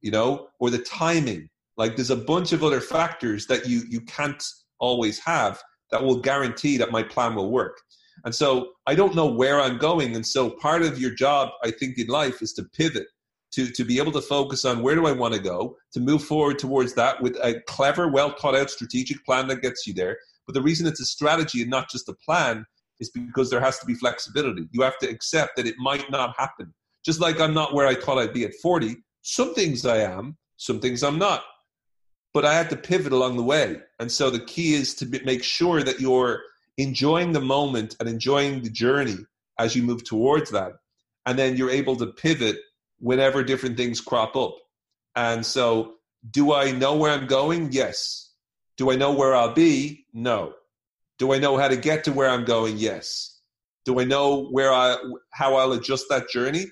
you 0.00 0.10
know, 0.10 0.48
or 0.60 0.70
the 0.70 0.78
timing. 0.78 1.48
Like 1.76 1.96
there's 1.96 2.10
a 2.10 2.16
bunch 2.16 2.52
of 2.52 2.64
other 2.64 2.80
factors 2.80 3.46
that 3.46 3.68
you 3.68 3.82
you 3.88 4.00
can't 4.02 4.42
always 4.78 5.18
have 5.18 5.60
that 5.90 6.02
will 6.02 6.20
guarantee 6.20 6.76
that 6.78 6.90
my 6.90 7.02
plan 7.02 7.34
will 7.34 7.50
work. 7.50 7.78
And 8.24 8.34
so 8.34 8.70
I 8.86 8.94
don't 8.94 9.14
know 9.14 9.26
where 9.26 9.60
I'm 9.60 9.76
going. 9.76 10.16
And 10.16 10.26
so 10.26 10.50
part 10.50 10.82
of 10.82 10.98
your 10.98 11.10
job, 11.10 11.50
I 11.62 11.70
think, 11.70 11.98
in 11.98 12.06
life 12.06 12.40
is 12.40 12.54
to 12.54 12.64
pivot. 12.64 13.06
To, 13.52 13.70
to 13.70 13.84
be 13.84 13.98
able 13.98 14.12
to 14.12 14.20
focus 14.20 14.64
on 14.64 14.82
where 14.82 14.94
do 14.94 15.06
I 15.06 15.12
want 15.12 15.34
to 15.34 15.40
go, 15.40 15.76
to 15.92 16.00
move 16.00 16.24
forward 16.24 16.58
towards 16.58 16.94
that 16.94 17.22
with 17.22 17.36
a 17.42 17.60
clever, 17.66 18.08
well 18.08 18.34
thought 18.38 18.56
out 18.56 18.70
strategic 18.70 19.24
plan 19.24 19.48
that 19.48 19.62
gets 19.62 19.86
you 19.86 19.94
there. 19.94 20.18
But 20.46 20.54
the 20.54 20.62
reason 20.62 20.86
it's 20.86 21.00
a 21.00 21.06
strategy 21.06 21.62
and 21.62 21.70
not 21.70 21.90
just 21.90 22.08
a 22.08 22.14
plan 22.24 22.64
is 23.00 23.10
because 23.10 23.50
there 23.50 23.60
has 23.60 23.78
to 23.78 23.86
be 23.86 23.94
flexibility. 23.94 24.68
You 24.72 24.82
have 24.82 24.98
to 24.98 25.08
accept 25.08 25.56
that 25.56 25.66
it 25.66 25.74
might 25.78 26.10
not 26.10 26.34
happen. 26.38 26.72
Just 27.04 27.20
like 27.20 27.40
I'm 27.40 27.54
not 27.54 27.74
where 27.74 27.86
I 27.86 27.94
thought 27.94 28.18
I'd 28.18 28.32
be 28.32 28.44
at 28.44 28.54
40, 28.62 28.96
some 29.22 29.54
things 29.54 29.84
I 29.86 29.98
am, 29.98 30.36
some 30.56 30.80
things 30.80 31.02
I'm 31.02 31.18
not. 31.18 31.42
But 32.32 32.44
I 32.44 32.54
had 32.54 32.70
to 32.70 32.76
pivot 32.76 33.12
along 33.12 33.36
the 33.36 33.42
way. 33.42 33.78
And 33.98 34.10
so 34.10 34.30
the 34.30 34.44
key 34.44 34.74
is 34.74 34.94
to 34.96 35.06
make 35.24 35.42
sure 35.42 35.82
that 35.82 36.00
you're 36.00 36.42
enjoying 36.78 37.32
the 37.32 37.40
moment 37.40 37.96
and 38.00 38.08
enjoying 38.08 38.62
the 38.62 38.70
journey 38.70 39.16
as 39.58 39.74
you 39.74 39.82
move 39.82 40.04
towards 40.04 40.50
that. 40.50 40.72
And 41.24 41.38
then 41.38 41.56
you're 41.56 41.70
able 41.70 41.96
to 41.96 42.06
pivot 42.06 42.58
whenever 42.98 43.42
different 43.42 43.76
things 43.76 44.00
crop 44.00 44.36
up. 44.36 44.56
And 45.14 45.44
so, 45.44 45.94
do 46.30 46.52
I 46.52 46.72
know 46.72 46.96
where 46.96 47.12
I'm 47.12 47.26
going? 47.26 47.72
Yes. 47.72 48.32
Do 48.76 48.90
I 48.90 48.96
know 48.96 49.12
where 49.12 49.34
I'll 49.34 49.54
be? 49.54 50.06
No. 50.12 50.54
Do 51.18 51.32
I 51.32 51.38
know 51.38 51.56
how 51.56 51.68
to 51.68 51.76
get 51.76 52.04
to 52.04 52.12
where 52.12 52.28
I'm 52.28 52.44
going? 52.44 52.76
Yes. 52.76 53.40
Do 53.84 54.00
I 54.00 54.04
know 54.04 54.48
where 54.48 54.72
I 54.72 54.96
how 55.32 55.56
I'll 55.56 55.72
adjust 55.72 56.06
that 56.10 56.28
journey? 56.28 56.66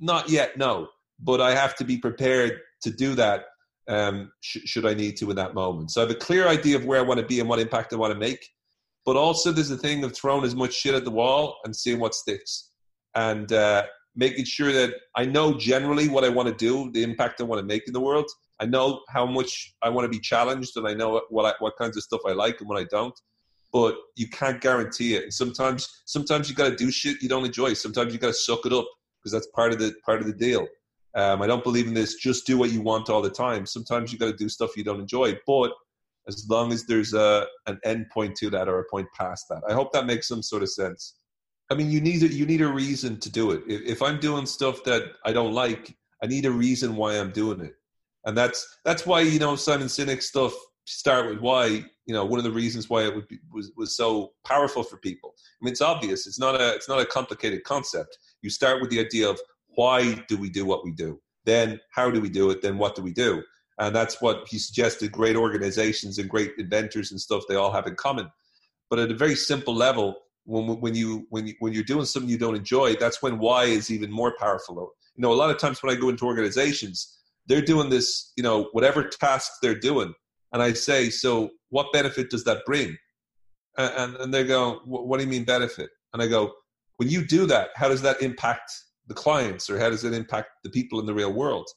Not 0.00 0.28
yet, 0.28 0.56
no. 0.56 0.88
But 1.18 1.40
I 1.40 1.54
have 1.54 1.74
to 1.76 1.84
be 1.84 1.98
prepared 1.98 2.60
to 2.82 2.90
do 2.90 3.14
that 3.16 3.46
um, 3.88 4.30
sh- 4.40 4.58
should 4.64 4.86
I 4.86 4.94
need 4.94 5.16
to 5.16 5.30
in 5.30 5.36
that 5.36 5.54
moment. 5.54 5.90
So 5.90 6.00
I 6.00 6.04
have 6.04 6.14
a 6.14 6.18
clear 6.18 6.46
idea 6.46 6.76
of 6.76 6.84
where 6.84 7.00
I 7.00 7.02
want 7.02 7.18
to 7.18 7.26
be 7.26 7.40
and 7.40 7.48
what 7.48 7.58
impact 7.58 7.92
I 7.92 7.96
want 7.96 8.12
to 8.12 8.18
make. 8.18 8.48
But 9.04 9.16
also, 9.16 9.50
there's 9.50 9.70
a 9.70 9.76
thing 9.76 10.04
of 10.04 10.14
throwing 10.14 10.44
as 10.44 10.54
much 10.54 10.74
shit 10.74 10.94
at 10.94 11.04
the 11.04 11.10
wall 11.10 11.56
and 11.64 11.74
seeing 11.74 11.98
what 11.98 12.14
sticks, 12.14 12.70
and 13.14 13.50
uh, 13.50 13.84
making 14.16 14.44
sure 14.44 14.72
that 14.72 14.94
I 15.16 15.24
know 15.24 15.56
generally 15.56 16.08
what 16.08 16.24
I 16.24 16.28
want 16.28 16.48
to 16.48 16.54
do, 16.54 16.90
the 16.92 17.02
impact 17.02 17.40
I 17.40 17.44
want 17.44 17.60
to 17.60 17.66
make 17.66 17.86
in 17.86 17.92
the 17.92 18.00
world. 18.00 18.28
I 18.60 18.66
know 18.66 19.02
how 19.08 19.24
much 19.24 19.74
I 19.82 19.88
want 19.88 20.04
to 20.04 20.08
be 20.08 20.18
challenged, 20.18 20.76
and 20.76 20.86
I 20.86 20.94
know 20.94 21.22
what 21.30 21.46
I, 21.46 21.54
what 21.60 21.76
kinds 21.78 21.96
of 21.96 22.02
stuff 22.02 22.20
I 22.26 22.32
like 22.32 22.60
and 22.60 22.68
what 22.68 22.78
I 22.78 22.84
don't. 22.84 23.18
But 23.72 23.96
you 24.16 24.28
can't 24.28 24.60
guarantee 24.60 25.14
it. 25.14 25.24
And 25.24 25.34
sometimes, 25.34 26.02
sometimes 26.06 26.48
you 26.48 26.56
got 26.56 26.70
to 26.70 26.76
do 26.76 26.90
shit 26.90 27.22
you 27.22 27.28
don't 27.28 27.44
enjoy. 27.44 27.74
Sometimes 27.74 28.12
you 28.12 28.18
got 28.18 28.28
to 28.28 28.34
suck 28.34 28.64
it 28.64 28.72
up 28.72 28.86
because 29.18 29.32
that's 29.32 29.46
part 29.54 29.72
of 29.72 29.78
the 29.78 29.94
part 30.04 30.20
of 30.20 30.26
the 30.26 30.32
deal. 30.32 30.66
Um, 31.14 31.42
I 31.42 31.46
don't 31.46 31.64
believe 31.64 31.86
in 31.86 31.94
this. 31.94 32.14
Just 32.14 32.46
do 32.46 32.58
what 32.58 32.70
you 32.70 32.80
want 32.80 33.10
all 33.10 33.22
the 33.22 33.30
time. 33.30 33.66
Sometimes 33.66 34.12
you 34.12 34.18
got 34.18 34.30
to 34.30 34.36
do 34.36 34.48
stuff 34.48 34.76
you 34.76 34.84
don't 34.84 35.00
enjoy, 35.00 35.36
but 35.46 35.72
as 36.28 36.46
long 36.48 36.72
as 36.72 36.84
there's 36.84 37.14
a 37.14 37.46
an 37.66 37.78
end 37.84 38.06
point 38.10 38.36
to 38.36 38.50
that 38.50 38.68
or 38.68 38.80
a 38.80 38.84
point 38.90 39.08
past 39.18 39.46
that, 39.50 39.62
I 39.68 39.72
hope 39.72 39.92
that 39.92 40.06
makes 40.06 40.28
some 40.28 40.42
sort 40.42 40.62
of 40.62 40.70
sense. 40.70 41.14
I 41.70 41.74
mean, 41.74 41.90
you 41.90 42.00
need 42.00 42.22
a, 42.22 42.28
you 42.28 42.46
need 42.46 42.62
a 42.62 42.68
reason 42.68 43.18
to 43.20 43.30
do 43.30 43.50
it. 43.50 43.62
If, 43.66 43.82
if 43.82 44.02
I'm 44.02 44.18
doing 44.20 44.46
stuff 44.46 44.84
that 44.84 45.12
I 45.24 45.32
don't 45.32 45.52
like, 45.52 45.96
I 46.22 46.26
need 46.26 46.46
a 46.46 46.50
reason 46.50 46.96
why 46.96 47.14
I'm 47.14 47.30
doing 47.30 47.60
it, 47.60 47.74
and 48.24 48.36
that's 48.36 48.66
that's 48.84 49.06
why 49.06 49.20
you 49.20 49.38
know 49.38 49.56
Simon 49.56 49.88
Sinek 49.88 50.22
stuff 50.22 50.54
start 50.86 51.28
with 51.28 51.40
why 51.40 51.66
you 51.66 52.14
know 52.14 52.24
one 52.24 52.38
of 52.38 52.44
the 52.44 52.50
reasons 52.50 52.88
why 52.88 53.04
it 53.04 53.14
would 53.14 53.28
be, 53.28 53.38
was 53.52 53.70
was 53.76 53.96
so 53.96 54.32
powerful 54.44 54.82
for 54.82 54.96
people. 54.96 55.34
I 55.36 55.64
mean, 55.64 55.72
it's 55.72 55.82
obvious. 55.82 56.26
It's 56.26 56.38
not 56.38 56.60
a 56.60 56.74
it's 56.74 56.88
not 56.88 57.00
a 57.00 57.06
complicated 57.06 57.64
concept. 57.64 58.18
You 58.42 58.50
start 58.50 58.80
with 58.80 58.90
the 58.90 59.00
idea 59.00 59.28
of 59.28 59.38
why 59.66 60.14
do 60.28 60.36
we 60.36 60.48
do 60.50 60.64
what 60.64 60.84
we 60.84 60.92
do? 60.92 61.20
Then 61.44 61.80
how 61.92 62.10
do 62.10 62.20
we 62.20 62.28
do 62.28 62.50
it? 62.50 62.62
Then 62.62 62.78
what 62.78 62.94
do 62.94 63.02
we 63.02 63.12
do? 63.12 63.42
And 63.78 63.94
that's 63.94 64.20
what 64.20 64.48
he 64.48 64.58
suggested 64.58 65.12
great 65.12 65.36
organizations 65.36 66.18
and 66.18 66.28
great 66.28 66.52
inventors 66.58 67.12
and 67.12 67.20
stuff, 67.20 67.44
they 67.48 67.54
all 67.54 67.72
have 67.72 67.86
in 67.86 67.94
common. 67.94 68.30
But 68.90 68.98
at 68.98 69.10
a 69.10 69.14
very 69.14 69.36
simple 69.36 69.74
level, 69.74 70.16
when, 70.48 70.80
when, 70.80 70.94
you, 70.94 71.26
when, 71.28 71.46
you, 71.46 71.54
when 71.58 71.72
you're 71.74 71.84
doing 71.84 72.06
something 72.06 72.30
you 72.30 72.38
don't 72.38 72.56
enjoy, 72.56 72.94
that's 72.94 73.22
when 73.22 73.38
why 73.38 73.64
is 73.64 73.90
even 73.90 74.10
more 74.10 74.34
powerful. 74.38 74.94
You 75.14 75.22
know, 75.22 75.32
a 75.32 75.34
lot 75.34 75.50
of 75.50 75.58
times 75.58 75.82
when 75.82 75.94
I 75.94 76.00
go 76.00 76.08
into 76.08 76.24
organizations, 76.24 77.18
they're 77.46 77.62
doing 77.62 77.90
this, 77.90 78.32
you 78.36 78.42
know, 78.42 78.68
whatever 78.72 79.04
task 79.04 79.52
they're 79.62 79.78
doing. 79.78 80.14
And 80.52 80.62
I 80.62 80.72
say, 80.72 81.10
so 81.10 81.50
what 81.68 81.92
benefit 81.92 82.30
does 82.30 82.44
that 82.44 82.64
bring? 82.64 82.96
And, 83.76 83.92
and, 83.96 84.16
and 84.16 84.34
they 84.34 84.44
go, 84.44 84.80
what 84.86 85.18
do 85.18 85.24
you 85.24 85.30
mean 85.30 85.44
benefit? 85.44 85.90
And 86.14 86.22
I 86.22 86.26
go, 86.26 86.52
when 86.96 87.10
you 87.10 87.26
do 87.26 87.46
that, 87.46 87.68
how 87.76 87.88
does 87.88 88.02
that 88.02 88.22
impact 88.22 88.72
the 89.06 89.14
clients 89.14 89.68
or 89.68 89.78
how 89.78 89.90
does 89.90 90.04
it 90.04 90.14
impact 90.14 90.48
the 90.64 90.70
people 90.70 90.98
in 90.98 91.06
the 91.06 91.14
real 91.14 91.32
world? 91.32 91.68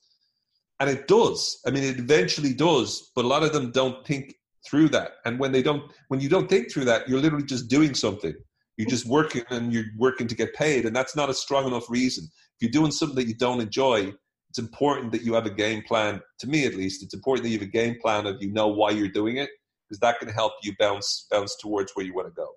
And 0.79 0.89
it 0.89 1.07
does. 1.07 1.59
I 1.67 1.71
mean, 1.71 1.83
it 1.83 1.99
eventually 1.99 2.53
does, 2.53 3.11
but 3.15 3.25
a 3.25 3.27
lot 3.27 3.43
of 3.43 3.51
them 3.51 3.71
don't 3.71 4.05
think 4.05 4.33
through 4.65 4.89
that. 4.89 5.11
And 5.25 5.39
when 5.39 5.51
they 5.51 5.61
don't, 5.61 5.91
when 6.07 6.21
you 6.21 6.29
don't 6.29 6.49
think 6.49 6.71
through 6.71 6.85
that, 6.85 7.09
you're 7.09 7.19
literally 7.19 7.45
just 7.45 7.67
doing 7.67 7.93
something. 7.93 8.33
You're 8.77 8.89
just 8.89 9.05
working 9.05 9.43
and 9.49 9.71
you're 9.71 9.85
working 9.97 10.27
to 10.27 10.35
get 10.35 10.53
paid. 10.53 10.85
And 10.85 10.95
that's 10.95 11.15
not 11.15 11.29
a 11.29 11.33
strong 11.33 11.67
enough 11.67 11.89
reason. 11.89 12.25
If 12.25 12.61
you're 12.61 12.71
doing 12.71 12.91
something 12.91 13.15
that 13.15 13.27
you 13.27 13.35
don't 13.35 13.61
enjoy, 13.61 14.13
it's 14.49 14.59
important 14.59 15.11
that 15.13 15.21
you 15.21 15.33
have 15.33 15.45
a 15.45 15.51
game 15.51 15.81
plan. 15.87 16.21
To 16.39 16.47
me, 16.47 16.65
at 16.65 16.75
least, 16.75 17.03
it's 17.03 17.13
important 17.13 17.43
that 17.43 17.49
you 17.49 17.59
have 17.59 17.67
a 17.67 17.71
game 17.71 17.97
plan 18.01 18.25
of 18.25 18.41
you 18.41 18.51
know 18.51 18.67
why 18.67 18.89
you're 18.89 19.07
doing 19.07 19.37
it, 19.37 19.49
because 19.87 19.99
that 19.99 20.19
can 20.19 20.27
help 20.27 20.53
you 20.61 20.73
bounce 20.77 21.25
bounce 21.31 21.55
towards 21.55 21.93
where 21.93 22.05
you 22.05 22.13
want 22.13 22.27
to 22.27 22.33
go. 22.33 22.47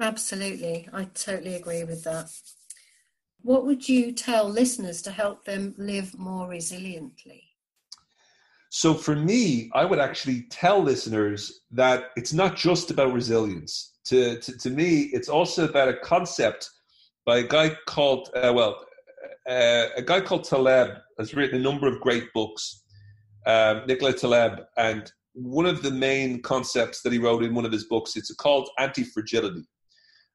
Absolutely, 0.00 0.88
I 0.92 1.04
totally 1.04 1.54
agree 1.54 1.84
with 1.84 2.02
that. 2.04 2.28
What 3.42 3.64
would 3.66 3.88
you 3.88 4.10
tell 4.10 4.48
listeners 4.48 5.00
to 5.02 5.12
help 5.12 5.44
them 5.44 5.74
live 5.78 6.18
more 6.18 6.48
resiliently? 6.48 7.42
So, 8.70 8.94
for 8.94 9.14
me, 9.14 9.70
I 9.74 9.84
would 9.84 10.00
actually 10.00 10.46
tell 10.50 10.82
listeners 10.82 11.60
that 11.70 12.06
it's 12.16 12.32
not 12.32 12.56
just 12.56 12.90
about 12.90 13.12
resilience. 13.12 13.91
To, 14.06 14.38
to, 14.40 14.58
to 14.58 14.70
me, 14.70 15.10
it's 15.12 15.28
also 15.28 15.68
about 15.68 15.88
a 15.88 15.96
concept 15.96 16.68
by 17.24 17.38
a 17.38 17.42
guy 17.42 17.76
called, 17.86 18.30
uh, 18.34 18.52
well, 18.54 18.84
uh, 19.48 19.86
a 19.96 20.02
guy 20.02 20.20
called 20.20 20.44
Taleb 20.44 20.98
has 21.18 21.34
written 21.34 21.60
a 21.60 21.62
number 21.62 21.86
of 21.86 22.00
great 22.00 22.32
books, 22.32 22.82
um, 23.46 23.82
Nicola 23.86 24.12
Taleb, 24.12 24.60
and 24.76 25.12
one 25.34 25.66
of 25.66 25.82
the 25.82 25.90
main 25.90 26.42
concepts 26.42 27.02
that 27.02 27.12
he 27.12 27.18
wrote 27.18 27.42
in 27.42 27.54
one 27.54 27.64
of 27.64 27.72
his 27.72 27.84
books, 27.84 28.16
it's 28.16 28.34
called 28.34 28.68
anti-fragility. 28.78 29.64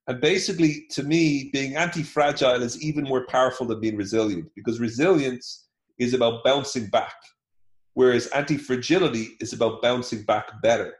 And 0.07 0.21
basically, 0.21 0.85
to 0.91 1.03
me, 1.03 1.49
being 1.51 1.75
anti 1.75 2.01
fragile 2.01 2.63
is 2.63 2.81
even 2.81 3.03
more 3.03 3.25
powerful 3.27 3.67
than 3.67 3.81
being 3.81 3.97
resilient 3.97 4.49
because 4.55 4.79
resilience 4.79 5.67
is 5.99 6.13
about 6.13 6.43
bouncing 6.45 6.87
back, 6.87 7.15
whereas 7.93 8.27
anti 8.27 8.57
fragility 8.57 9.35
is 9.41 9.51
about 9.51 9.81
bouncing 9.81 10.23
back 10.23 10.61
better. 10.61 10.95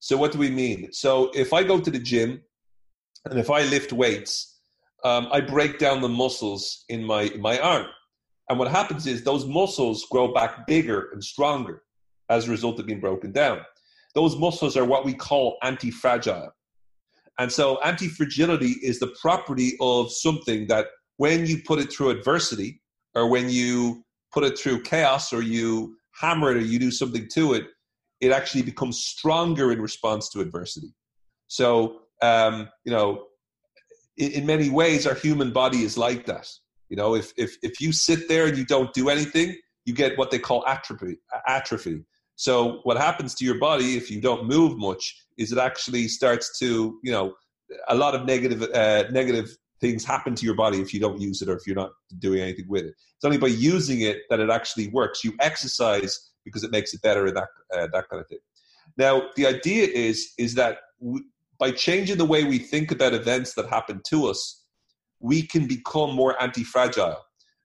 So, 0.00 0.16
what 0.16 0.32
do 0.32 0.38
we 0.38 0.50
mean? 0.50 0.92
So, 0.92 1.30
if 1.34 1.52
I 1.52 1.62
go 1.62 1.80
to 1.80 1.90
the 1.90 1.98
gym 1.98 2.42
and 3.24 3.38
if 3.38 3.50
I 3.50 3.62
lift 3.62 3.92
weights, 3.92 4.58
um, 5.04 5.28
I 5.32 5.40
break 5.40 5.78
down 5.78 6.00
the 6.00 6.08
muscles 6.08 6.84
in 6.88 7.04
my, 7.04 7.22
in 7.22 7.40
my 7.40 7.58
arm. 7.58 7.86
And 8.48 8.58
what 8.58 8.68
happens 8.68 9.06
is 9.06 9.22
those 9.22 9.46
muscles 9.46 10.06
grow 10.10 10.32
back 10.32 10.66
bigger 10.66 11.10
and 11.12 11.22
stronger 11.22 11.82
as 12.28 12.46
a 12.46 12.50
result 12.50 12.78
of 12.78 12.86
being 12.86 13.00
broken 13.00 13.32
down. 13.32 13.60
Those 14.14 14.36
muscles 14.36 14.76
are 14.76 14.84
what 14.84 15.04
we 15.04 15.14
call 15.14 15.58
anti 15.62 15.90
fragile. 15.90 16.50
And 17.38 17.52
so 17.52 17.80
anti 17.82 18.08
fragility 18.08 18.76
is 18.82 18.98
the 18.98 19.14
property 19.20 19.76
of 19.80 20.10
something 20.10 20.66
that 20.68 20.86
when 21.18 21.46
you 21.46 21.58
put 21.62 21.78
it 21.78 21.92
through 21.92 22.10
adversity 22.10 22.80
or 23.14 23.28
when 23.28 23.50
you 23.50 24.04
put 24.32 24.44
it 24.44 24.58
through 24.58 24.82
chaos 24.82 25.32
or 25.32 25.42
you 25.42 25.96
hammer 26.18 26.50
it 26.50 26.56
or 26.56 26.60
you 26.60 26.78
do 26.78 26.90
something 26.90 27.28
to 27.34 27.54
it, 27.54 27.64
it 28.20 28.32
actually 28.32 28.62
becomes 28.62 28.98
stronger 28.98 29.72
in 29.72 29.80
response 29.80 30.30
to 30.30 30.40
adversity. 30.40 30.94
So, 31.48 32.00
um, 32.22 32.68
you 32.84 32.92
know, 32.92 33.24
in, 34.16 34.32
in 34.32 34.46
many 34.46 34.70
ways, 34.70 35.06
our 35.06 35.14
human 35.14 35.52
body 35.52 35.82
is 35.82 35.98
like 35.98 36.26
that. 36.26 36.48
You 36.88 36.96
know, 36.96 37.14
if, 37.14 37.32
if, 37.36 37.56
if 37.62 37.80
you 37.80 37.92
sit 37.92 38.28
there 38.28 38.46
and 38.46 38.56
you 38.56 38.64
don't 38.64 38.92
do 38.94 39.08
anything, 39.08 39.56
you 39.84 39.94
get 39.94 40.16
what 40.18 40.30
they 40.30 40.38
call 40.38 40.66
atrophy. 40.66 41.18
Atrophy. 41.46 42.04
So 42.36 42.80
what 42.84 42.96
happens 42.96 43.34
to 43.36 43.44
your 43.44 43.58
body 43.58 43.96
if 43.96 44.10
you 44.10 44.20
don't 44.20 44.46
move 44.46 44.78
much 44.78 45.16
is 45.38 45.52
it 45.52 45.58
actually 45.58 46.08
starts 46.08 46.58
to, 46.58 46.98
you 47.02 47.12
know, 47.12 47.34
a 47.88 47.94
lot 47.94 48.14
of 48.14 48.26
negative 48.26 48.62
uh, 48.62 49.04
negative 49.10 49.48
things 49.80 50.04
happen 50.04 50.34
to 50.34 50.46
your 50.46 50.54
body 50.54 50.80
if 50.80 50.94
you 50.94 51.00
don't 51.00 51.20
use 51.20 51.42
it 51.42 51.48
or 51.48 51.56
if 51.56 51.66
you're 51.66 51.76
not 51.76 51.90
doing 52.18 52.40
anything 52.40 52.66
with 52.68 52.84
it. 52.84 52.94
It's 53.16 53.24
only 53.24 53.38
by 53.38 53.48
using 53.48 54.02
it 54.02 54.18
that 54.30 54.40
it 54.40 54.50
actually 54.50 54.88
works. 54.88 55.24
You 55.24 55.34
exercise 55.40 56.30
because 56.46 56.64
it 56.64 56.70
makes 56.70 56.94
it 56.94 57.02
better 57.02 57.26
and 57.26 57.36
that 57.36 57.48
uh, 57.74 57.86
that 57.92 58.08
kind 58.08 58.22
of 58.22 58.28
thing. 58.28 58.38
Now, 58.96 59.24
the 59.36 59.46
idea 59.46 59.86
is 59.88 60.32
is 60.38 60.54
that 60.54 60.78
we, 60.98 61.22
by 61.58 61.72
changing 61.72 62.16
the 62.16 62.24
way 62.24 62.44
we 62.44 62.58
think 62.58 62.90
about 62.90 63.12
events 63.12 63.52
that 63.54 63.68
happen 63.68 64.00
to 64.08 64.26
us, 64.26 64.62
we 65.20 65.42
can 65.42 65.66
become 65.66 66.14
more 66.14 66.40
anti-fragile, 66.42 67.18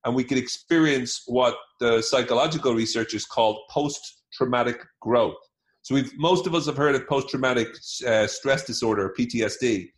and 0.04 0.16
we 0.16 0.26
can 0.26 0.38
experience 0.38 1.24
what 1.28 1.56
the 1.80 2.02
psychological 2.02 2.74
researchers 2.74 3.26
call 3.26 3.64
post 3.70 4.02
traumatic 4.34 4.82
growth. 5.00 5.38
So 5.84 5.96
we've 5.96 6.12
most 6.18 6.48
of 6.48 6.56
us 6.56 6.66
have 6.66 6.78
heard 6.78 6.96
of 6.96 7.08
post 7.08 7.30
traumatic 7.30 7.70
uh, 8.06 8.28
stress 8.28 8.66
disorder, 8.66 9.14
PTSD, 9.18 9.90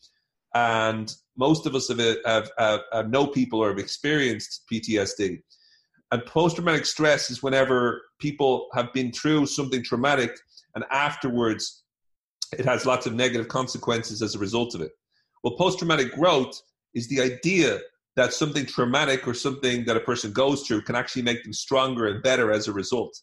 and 0.54 1.14
most 1.38 1.66
of 1.66 1.76
us 1.76 1.88
have, 1.90 2.00
have, 2.00 2.52
have, 2.58 2.82
have 2.92 3.10
know 3.10 3.28
people 3.28 3.60
or 3.60 3.70
have 3.70 3.80
experienced 3.80 4.62
PTSD. 4.72 5.40
And 6.14 6.24
post 6.28 6.58
traumatic 6.58 6.86
stress 6.86 7.32
is 7.32 7.42
whenever 7.42 8.04
people 8.20 8.68
have 8.76 8.94
been 8.94 9.12
through 9.12 9.48
something 9.48 9.84
traumatic 9.84 10.38
and 10.76 10.86
afterwards 10.92 11.86
it 12.52 12.66
has 12.66 12.86
lots 12.86 13.08
of 13.08 13.16
negative 13.16 13.48
consequences 13.48 14.22
as 14.22 14.36
a 14.36 14.40
result 14.40 14.76
of 14.76 14.82
it. 14.82 14.92
Well, 15.44 15.56
post 15.58 15.80
traumatic 15.80 16.14
growth 16.14 16.62
is 16.94 17.10
the 17.10 17.20
idea 17.20 17.80
that 18.16 18.32
something 18.32 18.68
traumatic 18.68 19.28
or 19.28 19.34
something 19.34 19.86
that 19.86 19.98
a 19.98 20.02
person 20.02 20.32
goes 20.32 20.62
through 20.62 20.84
can 20.84 20.96
actually 20.96 21.24
make 21.24 21.44
them 21.44 21.52
stronger 21.52 22.06
and 22.06 22.22
better 22.22 22.52
as 22.52 22.68
a 22.68 22.74
result. 22.74 23.20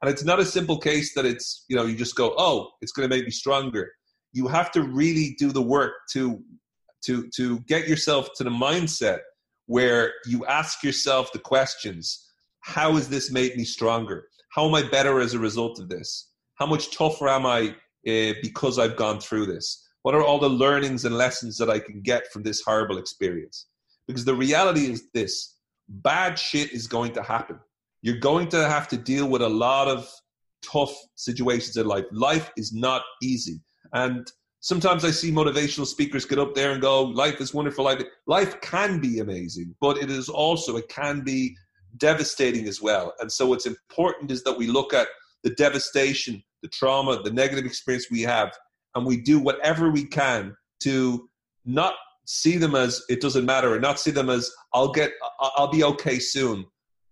And 0.00 0.10
it's 0.10 0.24
not 0.24 0.40
a 0.40 0.46
simple 0.46 0.78
case 0.78 1.12
that 1.12 1.26
it's, 1.26 1.66
you 1.68 1.76
know, 1.76 1.84
you 1.84 1.94
just 1.94 2.16
go, 2.16 2.34
oh, 2.38 2.70
it's 2.80 2.92
going 2.92 3.06
to 3.06 3.14
make 3.14 3.26
me 3.26 3.30
stronger. 3.30 3.92
You 4.32 4.48
have 4.48 4.72
to 4.72 4.84
really 4.84 5.36
do 5.38 5.52
the 5.52 5.60
work 5.60 5.92
to 6.14 6.42
to 7.04 7.28
to 7.36 7.60
get 7.68 7.86
yourself 7.88 8.30
to 8.36 8.44
the 8.44 8.48
mindset 8.48 9.18
where 9.72 10.12
you 10.26 10.44
ask 10.44 10.84
yourself 10.84 11.32
the 11.32 11.38
questions 11.38 12.28
how 12.60 12.92
has 12.92 13.08
this 13.08 13.32
made 13.32 13.56
me 13.56 13.64
stronger? 13.64 14.28
How 14.50 14.66
am 14.66 14.74
i 14.74 14.82
better 14.86 15.18
as 15.20 15.32
a 15.32 15.38
result 15.38 15.80
of 15.80 15.88
this? 15.88 16.28
How 16.56 16.66
much 16.66 16.94
tougher 16.96 17.28
am 17.28 17.46
i 17.46 17.60
uh, 18.12 18.34
because 18.42 18.78
i've 18.78 18.96
gone 18.96 19.18
through 19.18 19.46
this? 19.46 19.66
What 20.02 20.14
are 20.14 20.22
all 20.22 20.38
the 20.38 20.58
learnings 20.64 21.06
and 21.06 21.16
lessons 21.16 21.56
that 21.56 21.70
i 21.70 21.78
can 21.78 22.02
get 22.02 22.30
from 22.30 22.42
this 22.42 22.60
horrible 22.60 22.98
experience? 22.98 23.68
Because 24.06 24.26
the 24.26 24.34
reality 24.34 24.84
is 24.92 25.08
this 25.14 25.56
bad 25.88 26.38
shit 26.38 26.72
is 26.72 26.86
going 26.86 27.12
to 27.14 27.22
happen. 27.22 27.58
You're 28.02 28.26
going 28.30 28.48
to 28.48 28.68
have 28.68 28.88
to 28.88 28.98
deal 28.98 29.26
with 29.26 29.40
a 29.40 29.56
lot 29.66 29.88
of 29.88 30.06
tough 30.62 30.94
situations 31.14 31.78
in 31.78 31.86
life. 31.86 32.04
Life 32.12 32.50
is 32.58 32.74
not 32.74 33.02
easy. 33.22 33.58
And 33.94 34.30
sometimes 34.62 35.04
I 35.04 35.10
see 35.10 35.30
motivational 35.30 35.86
speakers 35.86 36.24
get 36.24 36.38
up 36.38 36.54
there 36.54 36.70
and 36.70 36.80
go, 36.80 37.02
"Life 37.02 37.40
is 37.40 37.52
wonderful." 37.52 37.84
Life, 37.84 38.02
life 38.26 38.60
can 38.62 39.00
be 39.00 39.18
amazing, 39.18 39.74
but 39.80 39.98
it 39.98 40.10
is 40.10 40.28
also 40.28 40.76
it 40.76 40.88
can 40.88 41.20
be 41.22 41.54
devastating 41.98 42.66
as 42.66 42.80
well. 42.80 43.12
And 43.20 43.30
so, 43.30 43.46
what's 43.46 43.66
important 43.66 44.30
is 44.30 44.42
that 44.44 44.56
we 44.56 44.66
look 44.66 44.94
at 44.94 45.08
the 45.42 45.50
devastation, 45.50 46.42
the 46.62 46.68
trauma, 46.68 47.22
the 47.22 47.32
negative 47.32 47.66
experience 47.66 48.06
we 48.10 48.22
have, 48.22 48.52
and 48.94 49.04
we 49.04 49.20
do 49.20 49.38
whatever 49.38 49.90
we 49.90 50.06
can 50.06 50.56
to 50.80 51.28
not 51.64 51.94
see 52.24 52.56
them 52.56 52.74
as 52.74 53.02
it 53.08 53.20
doesn't 53.20 53.44
matter, 53.44 53.74
or 53.74 53.80
not 53.80 53.98
see 53.98 54.12
them 54.12 54.30
as 54.30 54.50
I'll 54.72 54.92
get, 54.92 55.12
I'll 55.40 55.68
be 55.70 55.84
okay 55.84 56.18
soon. 56.18 56.64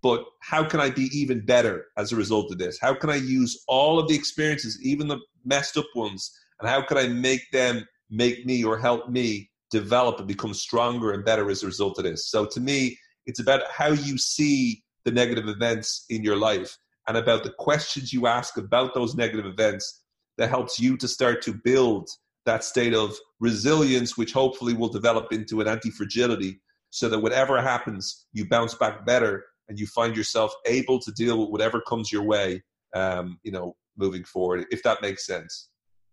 But 0.02 0.24
how 0.40 0.64
can 0.64 0.80
I 0.80 0.88
be 0.88 1.10
even 1.12 1.44
better 1.44 1.86
as 1.98 2.12
a 2.12 2.16
result 2.16 2.50
of 2.52 2.58
this? 2.58 2.78
How 2.80 2.94
can 2.94 3.10
I 3.10 3.16
use 3.16 3.64
all 3.66 3.98
of 3.98 4.08
the 4.08 4.14
experiences, 4.14 4.78
even 4.82 5.08
the 5.08 5.18
messed 5.44 5.76
up 5.76 5.84
ones, 5.94 6.30
and 6.60 6.68
how 6.68 6.82
could 6.82 6.98
I 6.98 7.08
make 7.08 7.50
them 7.52 7.86
make 8.10 8.44
me 8.44 8.64
or 8.64 8.78
help 8.78 9.08
me 9.08 9.50
develop 9.70 10.18
and 10.18 10.28
become 10.28 10.54
stronger 10.54 11.12
and 11.12 11.24
better 11.24 11.48
as 11.50 11.62
a 11.62 11.66
result 11.66 11.98
of 11.98 12.04
this? 12.04 12.30
So 12.30 12.46
to 12.46 12.60
me, 12.60 12.98
it's 13.26 13.40
about 13.40 13.62
how 13.70 13.88
you 13.88 14.18
see 14.18 14.82
the 15.04 15.12
negative 15.12 15.48
events 15.48 16.04
in 16.10 16.22
your 16.22 16.36
life 16.36 16.76
and 17.08 17.16
about 17.16 17.44
the 17.44 17.52
questions 17.58 18.12
you 18.12 18.26
ask 18.26 18.56
about 18.56 18.94
those 18.94 19.14
negative 19.14 19.46
events 19.46 20.02
that 20.38 20.50
helps 20.50 20.78
you 20.78 20.96
to 20.96 21.08
start 21.08 21.42
to 21.42 21.52
build 21.52 22.08
that 22.46 22.64
state 22.64 22.94
of 22.94 23.16
resilience, 23.40 24.16
which 24.16 24.32
hopefully 24.32 24.74
will 24.74 24.88
develop 24.88 25.32
into 25.32 25.60
an 25.60 25.68
anti 25.68 25.90
fragility 25.90 26.60
so 26.90 27.08
that 27.08 27.20
whatever 27.20 27.60
happens, 27.60 28.26
you 28.32 28.48
bounce 28.48 28.74
back 28.74 29.06
better 29.06 29.44
and 29.68 29.78
you 29.78 29.86
find 29.86 30.16
yourself 30.16 30.52
able 30.66 30.98
to 30.98 31.12
deal 31.12 31.38
with 31.38 31.50
whatever 31.50 31.80
comes 31.80 32.10
your 32.10 32.24
way, 32.24 32.62
um, 32.94 33.38
you 33.42 33.52
know, 33.52 33.76
moving 33.96 34.24
forward, 34.24 34.66
if 34.70 34.82
that 34.82 35.00
makes 35.00 35.26
sense. 35.26 35.69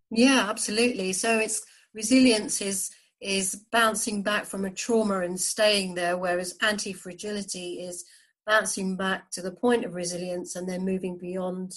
Yeah, 0.10 0.48
absolutely. 0.50 1.14
So 1.14 1.40
it's 1.40 1.62
resilience 1.94 2.62
is 2.62 2.92
is 3.20 3.56
bouncing 3.72 4.22
back 4.22 4.46
from 4.46 4.66
a 4.66 4.70
trauma 4.70 5.22
and 5.22 5.40
staying 5.40 5.96
there, 5.96 6.18
whereas 6.18 6.56
anti 6.62 6.94
fragility 6.94 7.80
is 7.82 8.06
bouncing 8.46 8.96
back 8.96 9.32
to 9.32 9.42
the 9.42 9.52
point 9.52 9.84
of 9.84 9.96
resilience 9.96 10.56
and 10.56 10.70
then 10.70 10.86
moving 10.86 11.18
beyond. 11.18 11.74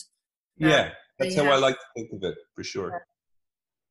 Yeah, 0.56 0.90
that's 1.18 1.36
how 1.36 1.44
I 1.44 1.56
like 1.56 1.76
to 1.76 1.86
think 1.96 2.12
of 2.12 2.22
it 2.22 2.36
for 2.54 2.62
sure. 2.62 3.06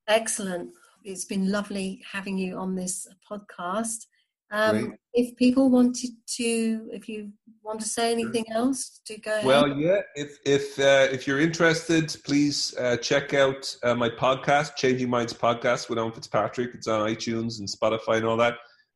Excellent. 0.07 0.71
It's 1.03 1.25
been 1.25 1.51
lovely 1.51 2.01
having 2.11 2.37
you 2.37 2.57
on 2.57 2.75
this 2.75 3.07
podcast. 3.29 4.05
Um, 4.51 4.95
if 5.13 5.35
people 5.35 5.69
wanted 5.69 6.11
to, 6.37 6.89
if 6.91 7.07
you 7.07 7.31
want 7.63 7.79
to 7.81 7.87
say 7.87 8.11
anything 8.11 8.45
else, 8.51 9.01
to 9.05 9.19
go. 9.19 9.31
Ahead. 9.31 9.45
Well, 9.45 9.67
yeah. 9.77 10.01
If 10.15 10.37
if 10.45 10.79
uh, 10.79 11.07
if 11.11 11.27
you're 11.27 11.39
interested, 11.39 12.15
please 12.25 12.75
uh, 12.77 12.97
check 12.97 13.33
out 13.33 13.75
uh, 13.83 13.95
my 13.95 14.09
podcast, 14.09 14.75
Changing 14.75 15.09
Minds 15.09 15.33
podcast 15.33 15.89
with 15.89 15.99
Owen 15.99 16.11
Fitzpatrick. 16.11 16.71
It's 16.73 16.87
on 16.87 17.07
iTunes 17.07 17.59
and 17.59 17.67
Spotify 17.67 18.17
and 18.17 18.25
all 18.25 18.37
that. 18.37 18.55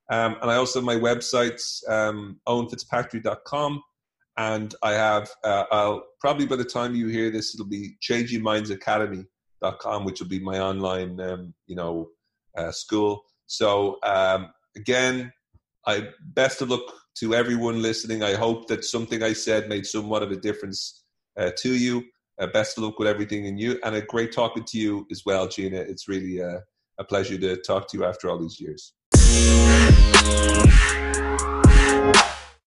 Um, 0.10 0.36
and 0.42 0.52
I 0.52 0.56
also 0.56 0.80
have 0.80 0.86
my 0.86 0.96
websites, 0.96 1.88
um, 1.90 2.40
owenfitzpatrick.com. 2.48 3.82
And 4.36 4.74
I 4.82 4.94
have, 4.94 5.30
uh, 5.44 5.66
I'll 5.72 6.04
probably 6.20 6.48
by 6.48 6.56
the 6.56 6.66
time 6.66 6.96
you 6.96 7.08
hear 7.08 7.30
this, 7.30 7.54
it'll 7.54 7.68
be 7.68 7.96
Changing 8.02 8.42
Minds 8.42 8.72
Academy.com, 8.72 10.06
which 10.06 10.20
will 10.20 10.28
be 10.28 10.40
my 10.40 10.60
online, 10.60 11.20
um, 11.20 11.54
you 11.68 11.76
know, 11.76 12.10
uh, 12.58 12.72
school. 12.72 13.24
So 13.46 14.00
um, 14.02 14.52
again, 14.76 15.32
I 15.86 16.10
best 16.34 16.62
of 16.62 16.70
luck 16.70 16.82
to 17.20 17.36
everyone 17.36 17.82
listening. 17.82 18.24
I 18.24 18.34
hope 18.36 18.68
that 18.68 18.86
something 18.86 19.22
I 19.22 19.34
said 19.34 19.70
made 19.70 19.86
somewhat 19.86 20.24
of 20.24 20.32
a 20.32 20.38
difference 20.38 21.04
uh, 21.38 21.52
to 21.58 21.74
you. 21.74 22.04
Uh, 22.40 22.48
best 22.48 22.78
of 22.78 22.84
luck 22.84 22.98
with 22.98 23.08
everything 23.08 23.46
in 23.46 23.58
you, 23.58 23.80
and 23.84 23.96
a 23.96 24.02
great 24.02 24.32
talking 24.32 24.64
to 24.64 24.80
you 24.80 25.06
as 25.12 25.24
well, 25.26 25.48
Gina. 25.48 25.78
It's 25.78 26.08
really 26.08 26.42
uh, 26.42 26.60
a 27.00 27.04
pleasure 27.04 27.38
to 27.38 27.58
talk 27.58 27.88
to 27.90 27.98
you 27.98 28.06
after 28.06 28.30
all 28.30 28.40
these 28.40 28.60
years. 28.60 28.94